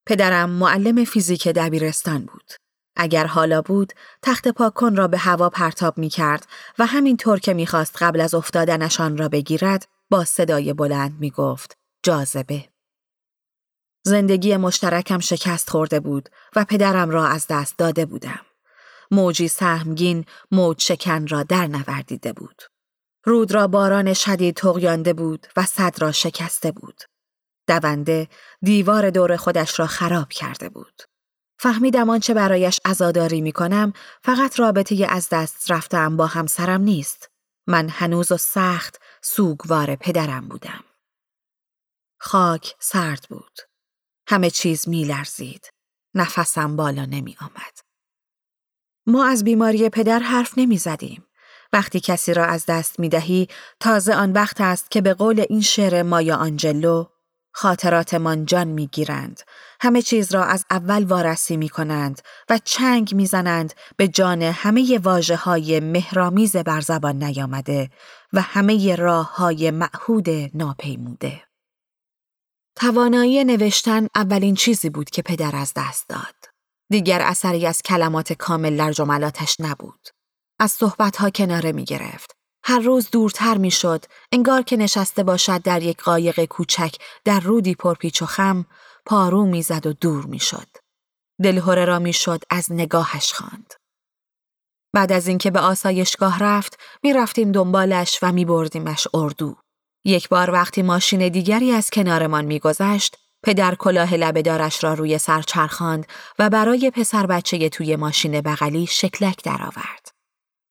پدرم 0.07 0.51
معلم 0.51 1.05
فیزیک 1.05 1.49
دبیرستان 1.49 2.25
بود. 2.25 2.53
اگر 2.97 3.27
حالا 3.27 3.63
بود، 3.63 3.93
تخت 4.23 4.49
پاکن 4.49 4.97
را 4.97 5.09
به 5.09 5.19
هوا 5.19 5.49
پرتاب 5.51 5.99
می 5.99 6.09
کرد 6.09 6.47
و 6.79 6.87
همینطور 6.87 7.39
که 7.41 7.55
می‌خواست 7.55 8.03
قبل 8.03 8.21
از 8.21 8.35
افتادنشان 8.35 9.17
را 9.17 9.29
بگیرد، 9.29 9.89
با 10.11 10.25
صدای 10.25 10.73
بلند 10.73 11.17
می 11.21 11.31
گفت 11.31 11.77
جاذبه. 12.03 12.69
زندگی 14.03 14.57
مشترکم 14.57 15.19
شکست 15.19 15.71
خورده 15.71 16.01
بود 16.01 16.29
و 16.57 16.65
پدرم 16.65 17.11
را 17.11 17.27
از 17.27 17.47
دست 17.51 17.79
داده 17.79 18.07
بودم. 18.07 18.41
موجی 19.11 19.49
سهمگین 19.49 20.25
موج 20.51 20.83
شکن 20.83 21.27
را 21.27 21.43
در 21.43 21.67
نوردیده 21.67 22.33
بود. 22.33 22.63
رود 23.25 23.55
را 23.55 23.67
باران 23.67 24.15
شدید 24.15 24.57
تغیانده 24.57 25.13
بود 25.13 25.47
و 25.57 25.65
صد 25.65 25.95
را 25.99 26.13
شکسته 26.13 26.73
بود. 26.73 27.03
دونده 27.69 28.29
دیوار 28.63 29.11
دور 29.11 29.37
خودش 29.37 29.79
را 29.79 29.87
خراب 29.87 30.29
کرده 30.29 30.69
بود. 30.69 31.03
فهمیدم 31.59 32.11
آنچه 32.11 32.35
برایش 32.35 32.81
عزاداری 32.85 33.41
می 33.41 33.53
کنم 33.53 33.93
فقط 34.23 34.61
رابطه 34.61 35.07
از 35.09 35.29
دست 35.29 35.71
رفتم 35.71 36.17
با 36.17 36.27
همسرم 36.27 36.81
نیست. 36.81 37.31
من 37.67 37.89
هنوز 37.89 38.33
و 38.33 38.37
سخت 38.37 39.01
سوگوار 39.23 39.97
پدرم 39.97 40.49
بودم. 40.49 40.85
خاک 42.21 42.75
سرد 42.79 43.27
بود. 43.31 43.59
همه 44.29 44.51
چیز 44.51 44.89
می 44.89 45.05
لرزید. 45.05 45.71
نفسم 46.15 46.77
بالا 46.77 47.05
نمی 47.05 47.37
آمد. 47.41 47.79
ما 49.07 49.27
از 49.27 49.45
بیماری 49.45 49.89
پدر 49.89 50.19
حرف 50.19 50.59
نمی 50.59 50.79
زدیم. 50.79 51.27
وقتی 51.73 52.01
کسی 52.01 52.35
را 52.35 52.45
از 52.45 52.67
دست 52.67 53.01
می 53.01 53.09
دهی 53.09 53.49
تازه 53.81 54.15
آن 54.15 54.33
وقت 54.33 54.61
است 54.61 54.91
که 54.91 55.01
به 55.01 55.15
قول 55.15 55.45
این 55.49 55.61
شعر 55.61 56.03
مایا 56.03 56.37
آنجلو 56.37 57.05
خاطراتمان 57.59 58.45
جان 58.45 58.69
می 58.69 58.87
گیرند. 58.87 59.41
همه 59.81 60.03
چیز 60.03 60.35
را 60.35 60.45
از 60.45 60.65
اول 60.71 61.05
وارسی 61.05 61.57
می 61.57 61.69
کنند 61.69 62.23
و 62.51 62.59
چنگ 62.65 63.15
می 63.15 63.27
زنند 63.27 63.75
به 63.97 64.09
جان 64.09 64.43
همه 64.43 64.99
واجه 65.03 65.37
های 65.37 65.81
مهرامیز 65.81 66.57
بر 66.57 66.81
زبان 66.81 67.23
نیامده 67.23 67.91
و 68.33 68.41
همه 68.41 68.97
راه 68.97 69.37
های 69.37 69.71
معهود 69.71 70.29
ناپیموده. 70.55 71.43
توانایی 72.75 73.45
نوشتن 73.45 74.07
اولین 74.15 74.55
چیزی 74.55 74.91
بود 74.91 75.11
که 75.11 75.23
پدر 75.23 75.57
از 75.57 75.73
دست 75.77 76.09
داد. 76.09 76.35
دیگر 76.91 77.21
اثری 77.21 77.67
از 77.67 77.83
کلمات 77.83 78.33
کامل 78.33 78.77
در 78.77 78.93
جملاتش 78.93 79.57
نبود. 79.61 80.09
از 80.59 80.73
صحبتها 80.73 81.31
کناره 81.31 81.73
می 81.73 81.85
گرفت. 81.85 82.36
هر 82.69 82.79
روز 82.79 83.11
دورتر 83.11 83.59
می 83.59 83.71
شد. 83.71 84.05
انگار 84.33 84.63
که 84.63 84.77
نشسته 84.77 85.23
باشد 85.23 85.63
در 85.63 85.83
یک 85.83 86.03
قایق 86.03 86.45
کوچک 86.45 86.95
در 87.25 87.41
رودی 87.41 87.75
پرپیچ 87.75 88.23
و 88.23 88.27
خم 88.27 88.67
پارو 89.07 89.45
می‌زد 89.45 89.87
و 89.87 89.93
دور 89.93 90.27
می 90.27 90.39
شد. 90.39 90.67
دلهوره 91.43 91.85
را 91.85 91.99
می 91.99 92.13
شد 92.13 92.45
از 92.51 92.73
نگاهش 92.73 93.33
خواند. 93.33 93.75
بعد 94.93 95.13
از 95.13 95.29
اینکه 95.29 95.51
به 95.51 95.61
آسایشگاه 95.61 96.39
رفت 96.39 96.79
می 97.03 97.13
رفتیم 97.13 97.53
دنبالش 97.53 98.19
و 98.23 98.33
می 98.33 98.45
بردیمش 98.45 99.09
اردو. 99.15 99.57
یک 100.05 100.29
بار 100.29 100.51
وقتی 100.51 100.83
ماشین 100.83 101.29
دیگری 101.29 101.73
از 101.73 101.91
کنارمان 101.91 102.45
میگذشت، 102.45 103.17
پدر 103.43 103.75
کلاه 103.75 104.15
لبهدارش 104.15 104.85
را 104.85 104.95
روی 104.95 105.19
سر 105.19 105.43
چرخاند 105.43 106.07
و 106.39 106.51
برای 106.51 106.91
پسر 106.91 107.27
بچه 107.27 107.69
توی 107.69 107.97
ماشین 107.97 108.41
بغلی 108.41 108.87
شکلک 108.87 109.43
درآورد. 109.45 110.06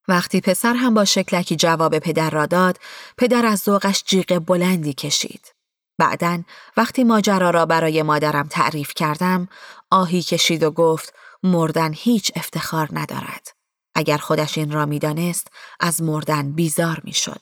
وقتی 0.07 0.41
پسر 0.41 0.73
هم 0.73 0.93
با 0.93 1.05
شکلکی 1.05 1.55
جواب 1.55 1.99
پدر 1.99 2.29
را 2.29 2.45
داد، 2.45 2.79
پدر 3.17 3.45
از 3.45 3.59
ذوقش 3.59 4.03
جیغ 4.03 4.39
بلندی 4.39 4.93
کشید. 4.93 5.51
بعدا 5.97 6.43
وقتی 6.77 7.03
ماجرا 7.03 7.49
را 7.49 7.65
برای 7.65 8.01
مادرم 8.01 8.47
تعریف 8.47 8.93
کردم، 8.95 9.47
آهی 9.91 10.21
کشید 10.21 10.63
و 10.63 10.71
گفت 10.71 11.13
مردن 11.43 11.93
هیچ 11.93 12.31
افتخار 12.35 12.89
ندارد. 12.91 13.47
اگر 13.95 14.17
خودش 14.17 14.57
این 14.57 14.71
را 14.71 14.85
می‌دانست، 14.85 15.47
از 15.79 16.01
مردن 16.01 16.51
بیزار 16.51 17.01
می‌شد. 17.03 17.41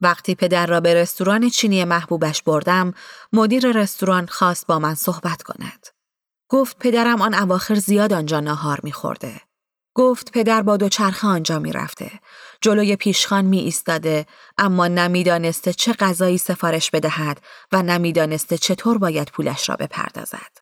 وقتی 0.00 0.34
پدر 0.34 0.66
را 0.66 0.80
به 0.80 0.94
رستوران 0.94 1.48
چینی 1.48 1.84
محبوبش 1.84 2.42
بردم، 2.42 2.94
مدیر 3.32 3.72
رستوران 3.72 4.26
خواست 4.26 4.66
با 4.66 4.78
من 4.78 4.94
صحبت 4.94 5.42
کند. 5.42 5.86
گفت 6.48 6.78
پدرم 6.78 7.22
آن 7.22 7.34
اواخر 7.34 7.74
زیاد 7.74 8.12
آنجا 8.12 8.40
ناهار 8.40 8.80
میخورده. 8.82 9.40
گفت 10.00 10.32
پدر 10.32 10.62
با 10.62 10.76
دوچرخه 10.76 11.26
آنجا 11.26 11.58
می‌رفته. 11.58 12.10
جلوی 12.60 12.96
پیشخان 12.96 13.44
می 13.44 13.58
ایستاده 13.58 14.26
اما 14.58 14.88
نمی‌دانسته 14.88 15.72
چه 15.72 15.92
غذایی 15.92 16.38
سفارش 16.38 16.90
بدهد 16.90 17.40
و 17.72 17.82
نمی‌دانسته 17.82 18.58
چطور 18.58 18.98
باید 18.98 19.28
پولش 19.28 19.68
را 19.68 19.76
بپردازد. 19.76 20.58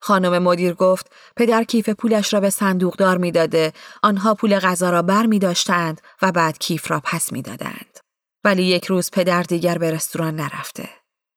خانم 0.00 0.42
مدیر 0.42 0.74
گفت 0.74 1.12
پدر 1.36 1.64
کیف 1.64 1.88
پولش 1.88 2.34
را 2.34 2.40
به 2.40 2.50
صندوقدار 2.50 3.18
می‌داده 3.18 3.72
آنها 4.02 4.34
پول 4.34 4.58
غذا 4.58 4.90
را 4.90 5.02
بر 5.02 5.26
می 5.26 5.38
داشتند 5.38 6.00
و 6.22 6.32
بعد 6.32 6.58
کیف 6.58 6.90
را 6.90 7.00
پس 7.04 7.32
می‌دادند. 7.32 7.98
ولی 8.44 8.62
یک 8.62 8.84
روز 8.84 9.10
پدر 9.10 9.42
دیگر 9.42 9.78
به 9.78 9.90
رستوران 9.90 10.36
نرفته. 10.36 10.88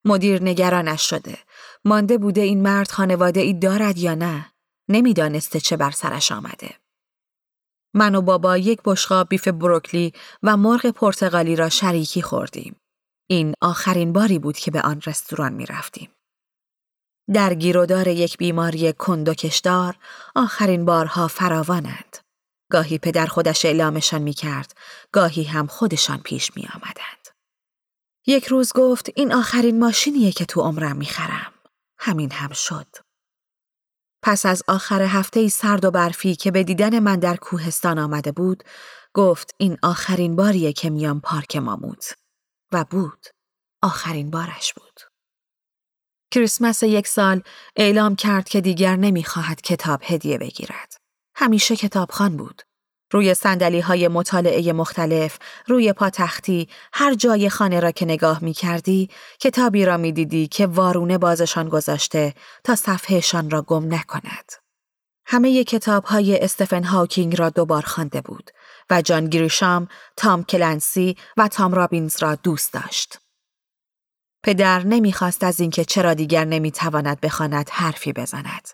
مدیر 0.06 0.44
نگرانش 0.44 1.10
شده. 1.10 1.38
مانده 1.86 2.18
بوده 2.18 2.42
این 2.42 2.62
مرد 2.62 2.92
خانواده 2.92 3.40
ای 3.42 3.54
دارد 3.54 3.98
یا 3.98 4.16
نه. 4.16 4.46
نمی‌دانسته 4.90 5.60
چه 5.60 5.78
بر 5.78 5.92
سرش 5.92 6.32
آمده. 6.32 6.70
من 7.94 8.16
و 8.16 8.22
بابا 8.22 8.58
یک 8.58 8.80
بشقاب 8.86 9.30
بیف 9.30 9.48
بروکلی 9.48 10.14
و 10.44 10.58
مرغ 10.58 10.86
پرتغالی 10.86 11.56
را 11.56 11.70
شریکی 11.70 12.22
خوردیم. 12.22 12.76
این 13.30 13.54
آخرین 13.62 14.14
باری 14.14 14.40
بود 14.40 14.58
که 14.58 14.72
به 14.72 14.82
آن 14.82 15.02
رستوران 15.06 15.54
می 15.54 15.66
رفتیم. 15.66 16.10
در 17.34 17.54
گیرودار 17.54 18.08
یک 18.08 18.38
بیماری 18.38 18.94
کندوکشدار 18.94 19.98
آخرین 20.36 20.86
بارها 20.86 21.28
فراوانند. 21.28 22.18
گاهی 22.72 22.98
پدر 22.98 23.26
خودش 23.26 23.66
اعلامشان 23.66 24.22
می 24.22 24.34
کرد، 24.34 24.78
گاهی 25.12 25.44
هم 25.44 25.68
خودشان 25.68 26.18
پیش 26.18 26.52
می 26.56 26.68
آمدند. 26.74 27.28
یک 28.28 28.46
روز 28.46 28.74
گفت 28.74 29.10
این 29.16 29.34
آخرین 29.34 29.80
ماشینیه 29.80 30.32
که 30.32 30.46
تو 30.46 30.62
عمرم 30.62 30.96
می 30.96 31.06
خرم. 31.06 31.54
همین 32.00 32.32
هم 32.32 32.52
شد. 32.54 32.88
پس 34.30 34.46
از 34.46 34.64
آخر 34.68 35.02
هفته 35.02 35.48
سرد 35.48 35.86
و 35.86 35.92
برفی 35.92 36.36
که 36.36 36.52
به 36.52 36.64
دیدن 36.64 37.00
من 37.00 37.20
در 37.20 37.36
کوهستان 37.36 38.00
آمده 38.00 38.32
بود، 38.32 38.64
گفت 39.14 39.56
این 39.58 39.78
آخرین 39.84 40.36
باریه 40.36 40.74
که 40.74 40.90
میام 40.90 41.22
پارک 41.22 41.56
ماموت. 41.56 42.14
و 42.72 42.86
بود. 42.90 43.26
آخرین 43.82 44.30
بارش 44.32 44.74
بود. 44.74 45.00
کریسمس 46.32 46.84
یک 46.84 47.08
سال 47.08 47.42
اعلام 47.76 48.16
کرد 48.16 48.50
که 48.50 48.62
دیگر 48.62 48.96
نمی‌خواهد 48.96 49.62
کتاب 49.62 50.02
هدیه 50.04 50.38
بگیرد. 50.38 50.94
همیشه 51.36 51.76
کتابخان 51.76 52.38
بود. 52.38 52.62
روی 53.12 53.34
سندلی 53.34 53.80
های 53.80 54.08
مطالعه 54.08 54.74
مختلف، 54.74 55.38
روی 55.68 55.94
پاتختی، 55.94 56.70
هر 56.94 57.14
جای 57.14 57.50
خانه 57.50 57.80
را 57.80 57.92
که 57.92 58.06
نگاه 58.06 58.44
می 58.44 58.54
کردی، 58.54 59.10
کتابی 59.40 59.86
را 59.86 59.98
می 59.98 60.12
دیدی 60.12 60.48
که 60.48 60.68
وارونه 60.68 61.18
بازشان 61.18 61.70
گذاشته 61.70 62.34
تا 62.64 62.76
صفحهشان 62.76 63.50
را 63.50 63.62
گم 63.62 63.94
نکند. 63.94 64.52
همه 65.26 65.64
کتاب 65.64 66.04
های 66.04 66.40
استفن 66.40 66.84
هاکینگ 66.84 67.40
را 67.40 67.50
دوبار 67.50 67.82
خوانده 67.82 68.22
بود 68.22 68.52
و 68.90 69.02
جان 69.02 69.26
گریشام، 69.26 69.88
تام 70.18 70.44
کلنسی 70.44 71.18
و 71.38 71.48
تام 71.48 71.74
رابینز 71.74 72.24
را 72.24 72.36
دوست 72.36 72.74
داشت. 72.74 73.20
پدر 74.44 74.84
نمی‌خواست 74.84 75.44
از 75.44 75.60
اینکه 75.60 75.86
چرا 75.86 76.14
دیگر 76.14 76.46
نمی‌تواند 76.46 77.22
بخواند 77.22 77.70
حرفی 77.70 78.14
بزند. 78.14 78.70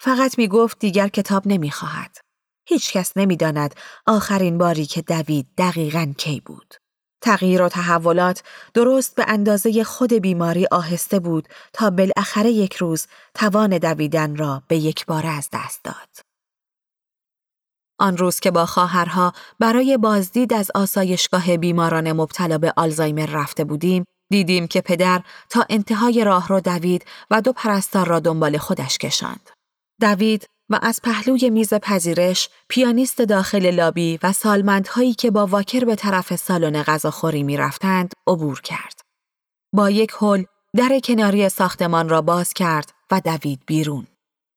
فقط 0.00 0.38
می 0.38 0.48
گفت 0.48 0.78
دیگر 0.78 1.08
کتاب 1.08 1.46
نمی‌خواهد. 1.46 2.21
هیچ 2.68 2.92
کس 2.92 3.16
نمی‌داند 3.16 3.74
آخرین 4.06 4.58
باری 4.58 4.86
که 4.86 5.02
دوید 5.02 5.46
دقیقا 5.58 6.12
کی 6.18 6.40
بود. 6.40 6.74
تغییر 7.22 7.62
و 7.62 7.68
تحولات 7.68 8.42
درست 8.74 9.14
به 9.14 9.24
اندازه 9.28 9.84
خود 9.84 10.12
بیماری 10.12 10.66
آهسته 10.70 11.18
بود 11.18 11.48
تا 11.72 11.90
بالاخره 11.90 12.50
یک 12.50 12.76
روز 12.76 13.06
توان 13.34 13.78
دویدن 13.78 14.36
را 14.36 14.62
به 14.68 14.76
یک 14.76 15.06
بار 15.06 15.26
از 15.26 15.48
دست 15.52 15.84
داد. 15.84 16.08
آن 17.98 18.16
روز 18.16 18.40
که 18.40 18.50
با 18.50 18.66
خواهرها 18.66 19.32
برای 19.58 19.96
بازدید 19.96 20.54
از 20.54 20.70
آسایشگاه 20.74 21.56
بیماران 21.56 22.12
مبتلا 22.12 22.58
به 22.58 22.72
آلزایمر 22.76 23.26
رفته 23.26 23.64
بودیم، 23.64 24.04
دیدیم 24.30 24.66
که 24.66 24.80
پدر 24.80 25.22
تا 25.48 25.64
انتهای 25.70 26.24
راه 26.24 26.48
را 26.48 26.60
دوید 26.60 27.04
و 27.30 27.40
دو 27.40 27.52
پرستار 27.52 28.06
را 28.06 28.20
دنبال 28.20 28.58
خودش 28.58 28.98
کشاند. 28.98 29.50
دوید 30.00 30.48
و 30.72 30.78
از 30.82 31.00
پهلوی 31.02 31.50
میز 31.50 31.74
پذیرش 31.74 32.48
پیانیست 32.68 33.22
داخل 33.22 33.70
لابی 33.70 34.18
و 34.22 34.32
سالمندهایی 34.32 35.14
که 35.14 35.30
با 35.30 35.46
واکر 35.46 35.84
به 35.84 35.94
طرف 35.94 36.36
سالن 36.36 36.82
غذاخوری 36.82 37.42
می 37.42 37.56
رفتند 37.56 38.12
عبور 38.26 38.60
کرد. 38.60 39.00
با 39.74 39.90
یک 39.90 40.12
هل 40.20 40.44
در 40.76 41.00
کناری 41.04 41.48
ساختمان 41.48 42.08
را 42.08 42.22
باز 42.22 42.52
کرد 42.52 42.92
و 43.10 43.20
دوید 43.20 43.60
بیرون. 43.66 44.06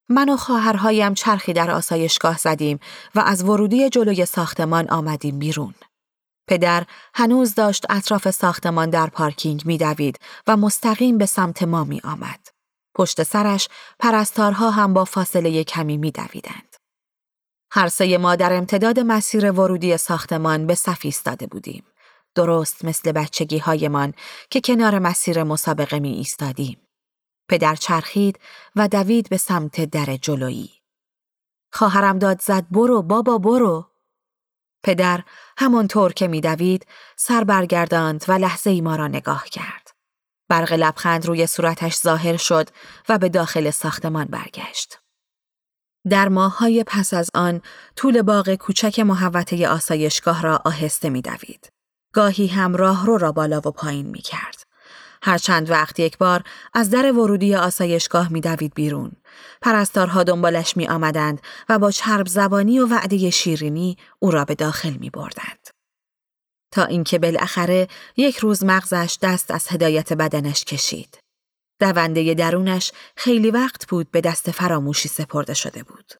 من 0.08 0.28
و 0.28 0.36
خواهرهایم 0.36 1.14
چرخی 1.14 1.52
در 1.52 1.70
آسایشگاه 1.70 2.38
زدیم 2.38 2.78
و 3.14 3.20
از 3.20 3.44
ورودی 3.44 3.90
جلوی 3.90 4.26
ساختمان 4.26 4.88
آمدیم 4.90 5.38
بیرون. 5.38 5.74
پدر 6.48 6.84
هنوز 7.14 7.54
داشت 7.54 7.86
اطراف 7.90 8.30
ساختمان 8.30 8.90
در 8.90 9.06
پارکینگ 9.06 9.62
میدوید 9.66 10.18
و 10.46 10.56
مستقیم 10.56 11.18
به 11.18 11.26
سمت 11.26 11.62
ما 11.62 11.84
می 11.84 12.00
آمد. 12.04 12.45
پشت 12.96 13.22
سرش 13.22 13.68
پرستارها 13.98 14.70
هم 14.70 14.94
با 14.94 15.04
فاصله 15.04 15.64
کمی 15.64 15.96
می 15.96 16.10
دویدند. 16.10 16.76
هر 17.70 17.88
سه 17.88 18.18
ما 18.18 18.36
در 18.36 18.52
امتداد 18.52 19.00
مسیر 19.00 19.50
ورودی 19.50 19.96
ساختمان 19.96 20.66
به 20.66 20.74
صف 20.74 21.00
ایستاده 21.02 21.46
بودیم. 21.46 21.84
درست 22.34 22.84
مثل 22.84 23.12
بچگی 23.12 23.58
هایمان 23.58 24.14
که 24.50 24.60
کنار 24.60 24.98
مسیر 24.98 25.42
مسابقه 25.42 25.98
می 25.98 26.12
ایستادیم. 26.12 26.80
پدر 27.48 27.74
چرخید 27.74 28.38
و 28.76 28.88
دوید 28.88 29.28
به 29.28 29.36
سمت 29.36 29.84
در 29.84 30.16
جلویی. 30.16 30.70
خواهرم 31.72 32.18
داد 32.18 32.40
زد 32.40 32.66
برو 32.70 33.02
بابا 33.02 33.38
برو. 33.38 33.90
پدر 34.82 35.22
همانطور 35.58 36.12
که 36.12 36.28
میدوید 36.28 36.86
سر 37.16 37.44
برگرداند 37.44 38.24
و 38.28 38.32
لحظه 38.32 38.70
ای 38.70 38.80
ما 38.80 38.96
را 38.96 39.08
نگاه 39.08 39.44
کرد. 39.44 39.85
برق 40.48 40.72
لبخند 40.72 41.26
روی 41.26 41.46
صورتش 41.46 41.96
ظاهر 41.96 42.36
شد 42.36 42.68
و 43.08 43.18
به 43.18 43.28
داخل 43.28 43.70
ساختمان 43.70 44.24
برگشت. 44.24 44.98
در 46.10 46.28
ماههای 46.28 46.84
پس 46.86 47.14
از 47.14 47.30
آن 47.34 47.62
طول 47.96 48.22
باغ 48.22 48.54
کوچک 48.54 48.98
محوطه 48.98 49.68
آسایشگاه 49.68 50.42
را 50.42 50.62
آهسته 50.64 51.10
میدوید. 51.10 51.72
گاهی 52.12 52.46
هم 52.46 52.76
راه 52.76 53.06
رو 53.06 53.18
را 53.18 53.32
بالا 53.32 53.58
و 53.58 53.70
پایین 53.70 54.06
می 54.06 54.22
کرد. 54.22 54.62
هر 55.22 55.38
چند 55.38 55.70
وقت 55.70 56.00
یک 56.00 56.18
بار 56.18 56.42
از 56.74 56.90
در 56.90 57.12
ورودی 57.12 57.54
آسایشگاه 57.54 58.32
می 58.32 58.40
دوید 58.40 58.74
بیرون. 58.74 59.12
پرستارها 59.62 60.22
دنبالش 60.22 60.76
می 60.76 60.88
آمدند 60.88 61.40
و 61.68 61.78
با 61.78 61.90
چرب 61.90 62.26
زبانی 62.28 62.78
و 62.78 62.86
وعده 62.86 63.30
شیرینی 63.30 63.96
او 64.18 64.30
را 64.30 64.44
به 64.44 64.54
داخل 64.54 64.92
می 64.92 65.10
بردند. 65.10 65.65
تا 66.70 66.84
اینکه 66.84 67.18
بالاخره 67.18 67.88
یک 68.16 68.36
روز 68.36 68.64
مغزش 68.64 69.18
دست 69.22 69.50
از 69.50 69.66
هدایت 69.70 70.12
بدنش 70.12 70.64
کشید. 70.64 71.18
دونده 71.80 72.34
درونش 72.34 72.92
خیلی 73.16 73.50
وقت 73.50 73.88
بود 73.88 74.10
به 74.10 74.20
دست 74.20 74.50
فراموشی 74.50 75.08
سپرده 75.08 75.54
شده 75.54 75.82
بود. 75.82 76.12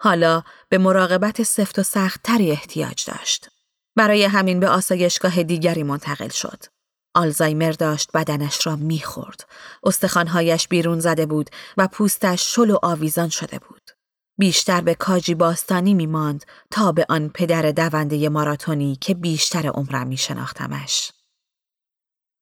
حالا 0.00 0.42
به 0.68 0.78
مراقبت 0.78 1.42
سفت 1.42 1.78
و 1.78 1.82
سخت 1.82 2.20
تری 2.22 2.50
احتیاج 2.50 3.04
داشت. 3.04 3.48
برای 3.96 4.24
همین 4.24 4.60
به 4.60 4.68
آسایشگاه 4.68 5.42
دیگری 5.42 5.82
منتقل 5.82 6.28
شد. 6.28 6.64
آلزایمر 7.14 7.72
داشت 7.72 8.10
بدنش 8.14 8.66
را 8.66 8.76
می‌خورد. 8.76 9.48
استخوانهایش 9.82 10.68
بیرون 10.68 11.00
زده 11.00 11.26
بود 11.26 11.50
و 11.76 11.88
پوستش 11.88 12.54
شل 12.54 12.70
و 12.70 12.78
آویزان 12.82 13.28
شده 13.28 13.58
بود. 13.58 13.83
بیشتر 14.38 14.80
به 14.80 14.94
کاجی 14.94 15.34
باستانی 15.34 15.94
میماند 15.94 16.44
تا 16.70 16.92
به 16.92 17.06
آن 17.08 17.28
پدر 17.28 17.70
دونده 17.70 18.28
ماراتونی 18.28 18.98
که 19.00 19.14
بیشتر 19.14 19.66
عمرم 19.66 20.06
می 20.06 20.16
شناختمش. 20.16 21.12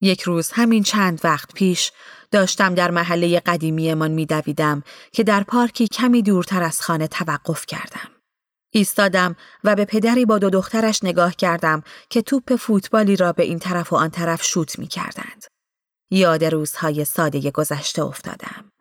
یک 0.00 0.22
روز 0.22 0.50
همین 0.52 0.82
چند 0.82 1.20
وقت 1.24 1.54
پیش 1.54 1.92
داشتم 2.30 2.74
در 2.74 2.90
محله 2.90 3.40
قدیمیمان 3.40 4.10
میدویدم 4.10 4.82
که 5.12 5.24
در 5.24 5.42
پارکی 5.42 5.88
کمی 5.88 6.22
دورتر 6.22 6.62
از 6.62 6.80
خانه 6.80 7.06
توقف 7.06 7.66
کردم. 7.66 8.10
ایستادم 8.70 9.36
و 9.64 9.74
به 9.74 9.84
پدری 9.84 10.24
با 10.24 10.38
دو 10.38 10.50
دخترش 10.50 11.04
نگاه 11.04 11.34
کردم 11.34 11.82
که 12.10 12.22
توپ 12.22 12.56
فوتبالی 12.56 13.16
را 13.16 13.32
به 13.32 13.42
این 13.42 13.58
طرف 13.58 13.92
و 13.92 13.96
آن 13.96 14.10
طرف 14.10 14.42
شوت 14.42 14.78
می 14.78 14.86
کردند. 14.86 15.44
یاد 16.10 16.44
روزهای 16.44 17.04
ساده 17.04 17.50
گذشته 17.50 18.02
افتادم. 18.02 18.71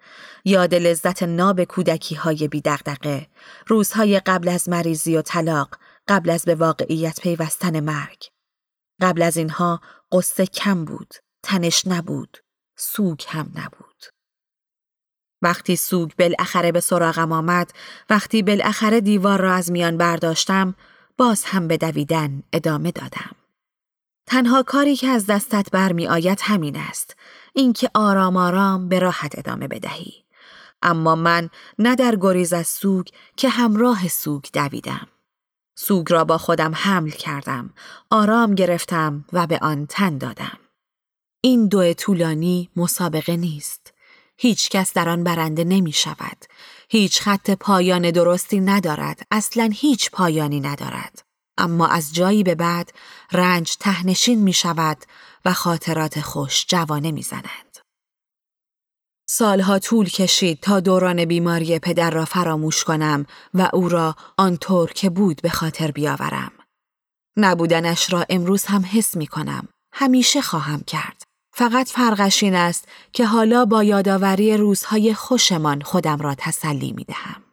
یاد 0.46 0.76
لذت 0.76 1.24
ناب 1.24 1.64
کودکی 1.64 2.16
های 2.16 2.48
بی 2.48 2.62
دغدغه، 2.62 3.28
روزهای 3.68 4.20
قبل 4.20 4.50
از 4.50 4.70
مریضی 4.70 5.18
و 5.18 5.22
طلاق، 5.22 5.78
قبل 6.08 6.30
از 6.30 6.46
به 6.46 6.56
واقعیت 6.56 7.20
پیوستن 7.22 7.80
مرگ. 7.80 8.24
قبل 9.02 9.22
از 9.22 9.38
اینها 9.38 9.82
قصه 10.12 10.46
کم 10.46 10.86
بود، 10.86 11.14
تنش 11.44 11.88
نبود، 11.88 12.38
سوگ 12.78 13.24
هم 13.28 13.52
نبود. 13.56 14.06
وقتی 15.42 15.76
سوگ 15.76 16.12
بالاخره 16.20 16.72
به 16.72 16.80
سراغم 16.80 17.32
آمد، 17.32 17.74
وقتی 18.10 18.44
بالاخره 18.44 19.02
دیوار 19.02 19.42
را 19.42 19.54
از 19.54 19.72
میان 19.72 19.98
برداشتم، 19.98 20.76
باز 21.18 21.44
هم 21.44 21.68
به 21.68 21.78
دویدن 21.78 22.44
ادامه 22.54 22.92
دادم. 22.92 23.36
تنها 24.26 24.64
کاری 24.64 24.96
که 24.96 25.08
از 25.08 25.26
دستت 25.26 25.72
برمی 25.72 26.08
آید 26.08 26.40
همین 26.42 26.78
است، 26.78 27.16
اینکه 27.54 27.90
آرام 27.94 28.38
آرام 28.38 28.90
به 28.90 29.00
راحت 29.00 29.38
ادامه 29.38 29.68
بدهی. 29.68 30.21
اما 30.82 31.16
من 31.16 31.50
نه 31.80 31.96
در 31.96 32.16
گریز 32.22 32.54
از 32.54 32.68
سوگ 32.68 33.08
که 33.36 33.50
همراه 33.50 34.08
سوگ 34.08 34.44
دویدم. 34.54 35.08
سوگ 35.76 36.12
را 36.12 36.24
با 36.24 36.38
خودم 36.38 36.72
حمل 36.76 37.10
کردم، 37.10 37.74
آرام 38.10 38.56
گرفتم 38.56 39.26
و 39.34 39.48
به 39.48 39.60
آن 39.62 39.86
تن 39.86 40.18
دادم. 40.18 40.58
این 41.42 41.68
دو 41.68 41.94
طولانی 41.94 42.70
مسابقه 42.76 43.36
نیست. 43.36 43.94
هیچ 44.38 44.70
کس 44.70 44.94
در 44.94 45.10
آن 45.10 45.24
برنده 45.24 45.64
نمی 45.64 45.92
شود. 45.92 46.46
هیچ 46.90 47.22
خط 47.22 47.52
پایان 47.52 48.12
درستی 48.12 48.60
ندارد. 48.60 49.28
اصلا 49.32 49.70
هیچ 49.74 50.12
پایانی 50.12 50.60
ندارد. 50.60 51.24
اما 51.58 51.88
از 51.88 52.14
جایی 52.14 52.44
به 52.44 52.56
بعد 52.56 52.94
رنج 53.32 53.78
تهنشین 53.78 54.40
می 54.44 54.54
شود 54.54 54.98
و 55.46 55.54
خاطرات 55.54 56.22
خوش 56.22 56.66
جوانه 56.68 57.12
می 57.12 57.22
زند. 57.22 57.71
سالها 59.34 59.80
طول 59.80 60.10
کشید 60.10 60.60
تا 60.60 60.80
دوران 60.80 61.26
بیماری 61.26 61.80
پدر 61.80 62.10
را 62.10 62.26
فراموش 62.26 62.84
کنم 62.84 63.26
و 63.54 63.70
او 63.74 63.90
را 63.90 64.16
آنطور 64.38 64.92
که 64.92 65.10
بود 65.10 65.42
به 65.42 65.50
خاطر 65.50 65.92
بیاورم. 65.92 66.52
نبودنش 67.38 68.14
را 68.14 68.26
امروز 68.30 68.66
هم 68.66 68.86
حس 68.92 69.16
می 69.16 69.28
کنم. 69.28 69.68
همیشه 69.94 70.42
خواهم 70.42 70.82
کرد. 70.88 71.24
فقط 71.54 71.90
فرقش 71.90 72.44
این 72.44 72.56
است 72.56 72.88
که 73.14 73.26
حالا 73.26 73.66
با 73.66 73.84
یادآوری 73.84 74.58
روزهای 74.58 75.14
خوشمان 75.14 75.82
خودم 75.82 76.18
را 76.18 76.36
تسلی 76.38 76.92
می 76.92 77.04
دهم. 77.04 77.44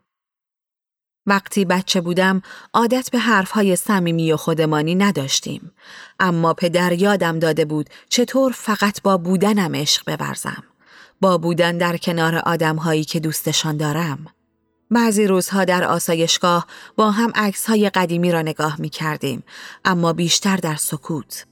وقتی 1.27 1.65
بچه 1.65 2.01
بودم 2.01 2.43
عادت 2.75 3.11
به 3.11 3.19
حرفهای 3.19 3.77
صمیمی 3.77 4.33
و 4.33 4.37
خودمانی 4.37 4.95
نداشتیم 4.95 5.73
اما 6.21 6.55
پدر 6.55 6.93
یادم 6.93 7.39
داده 7.39 7.65
بود 7.65 7.91
چطور 8.09 8.53
فقط 8.53 9.03
با 9.03 9.17
بودنم 9.17 9.75
عشق 9.75 10.17
بورزم 10.17 10.68
با 11.21 11.39
بودن 11.39 11.79
در 11.79 11.97
کنار 11.97 12.37
آدمهایی 12.37 13.05
که 13.05 13.21
دوستشان 13.21 13.77
دارم 13.77 14.27
بعضی 14.91 15.27
روزها 15.27 15.65
در 15.65 15.85
آسایشگاه 15.85 16.67
با 16.97 17.11
هم 17.11 17.33
عکسهای 17.35 17.91
قدیمی 17.91 18.33
را 18.33 18.43
نگاه 18.43 18.81
می 18.81 18.89
کردیم 18.89 19.43
اما 19.85 20.13
بیشتر 20.13 20.57
در 20.57 20.77
سکوت 20.77 21.47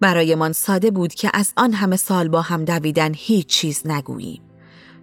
برایمان 0.00 0.52
ساده 0.52 0.90
بود 0.90 1.14
که 1.14 1.30
از 1.34 1.52
آن 1.56 1.72
همه 1.72 1.96
سال 1.96 2.28
با 2.28 2.42
هم 2.42 2.64
دویدن 2.64 3.12
هیچ 3.14 3.46
چیز 3.46 3.86
نگوییم. 3.86 4.42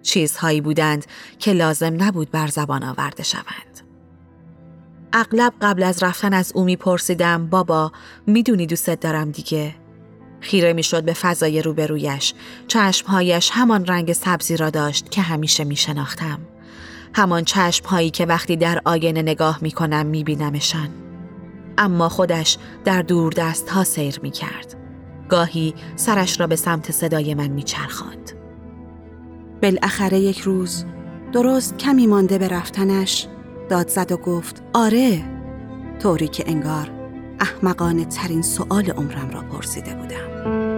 چیزهایی 0.02 0.60
بودند 0.60 1.06
که 1.38 1.52
لازم 1.52 2.02
نبود 2.02 2.30
بر 2.30 2.46
زبان 2.46 2.84
آورده 2.84 3.22
شوند. 3.22 3.80
اغلب 5.12 5.52
قبل 5.62 5.82
از 5.82 6.02
رفتن 6.02 6.32
از 6.32 6.52
او 6.54 6.64
میپرسیدم 6.64 7.46
بابا 7.46 7.92
می‌دونی 8.26 8.66
دوستت 8.66 9.00
دارم 9.00 9.30
دیگه 9.30 9.74
خیره 10.44 10.72
می‌شد 10.72 11.04
به 11.04 11.12
فضای 11.12 11.62
روبرویش. 11.62 12.34
چشمهایش 12.68 13.50
همان 13.52 13.86
رنگ 13.86 14.12
سبزی 14.12 14.56
را 14.56 14.70
داشت 14.70 15.10
که 15.10 15.22
همیشه 15.22 15.64
میشناختم. 15.64 16.38
همان 17.14 17.44
چشمهایی 17.44 18.10
که 18.10 18.26
وقتی 18.26 18.56
در 18.56 18.80
آینه 18.84 19.22
نگاه 19.22 19.58
می‌کنم 19.62 20.06
میبینمشان. 20.06 20.88
اما 21.78 22.08
خودش 22.08 22.58
در 22.84 23.02
دور 23.02 23.32
دست 23.32 23.68
ها 23.68 23.84
سیر 23.84 24.20
می‌کرد. 24.22 24.76
گاهی 25.28 25.74
سرش 25.96 26.40
را 26.40 26.46
به 26.46 26.56
سمت 26.56 26.90
صدای 26.92 27.34
من 27.34 27.48
میچرخاند. 27.48 28.32
بالاخره 29.62 30.18
یک 30.18 30.40
روز 30.40 30.84
درست 31.32 31.78
کمی 31.78 32.06
مانده 32.06 32.38
به 32.38 32.48
رفتنش 32.48 33.26
داد 33.68 33.88
زد 33.88 34.12
و 34.12 34.16
گفت 34.16 34.62
آره 34.74 35.24
طوری 36.02 36.28
که 36.28 36.44
انگار 36.46 36.90
احمقانه 37.40 38.04
ترین 38.04 38.42
سؤال 38.42 38.90
عمرم 38.90 39.30
را 39.30 39.40
پرسیده 39.40 39.94
بودم. 39.94 40.33
thank 40.44 40.68
you 40.68 40.73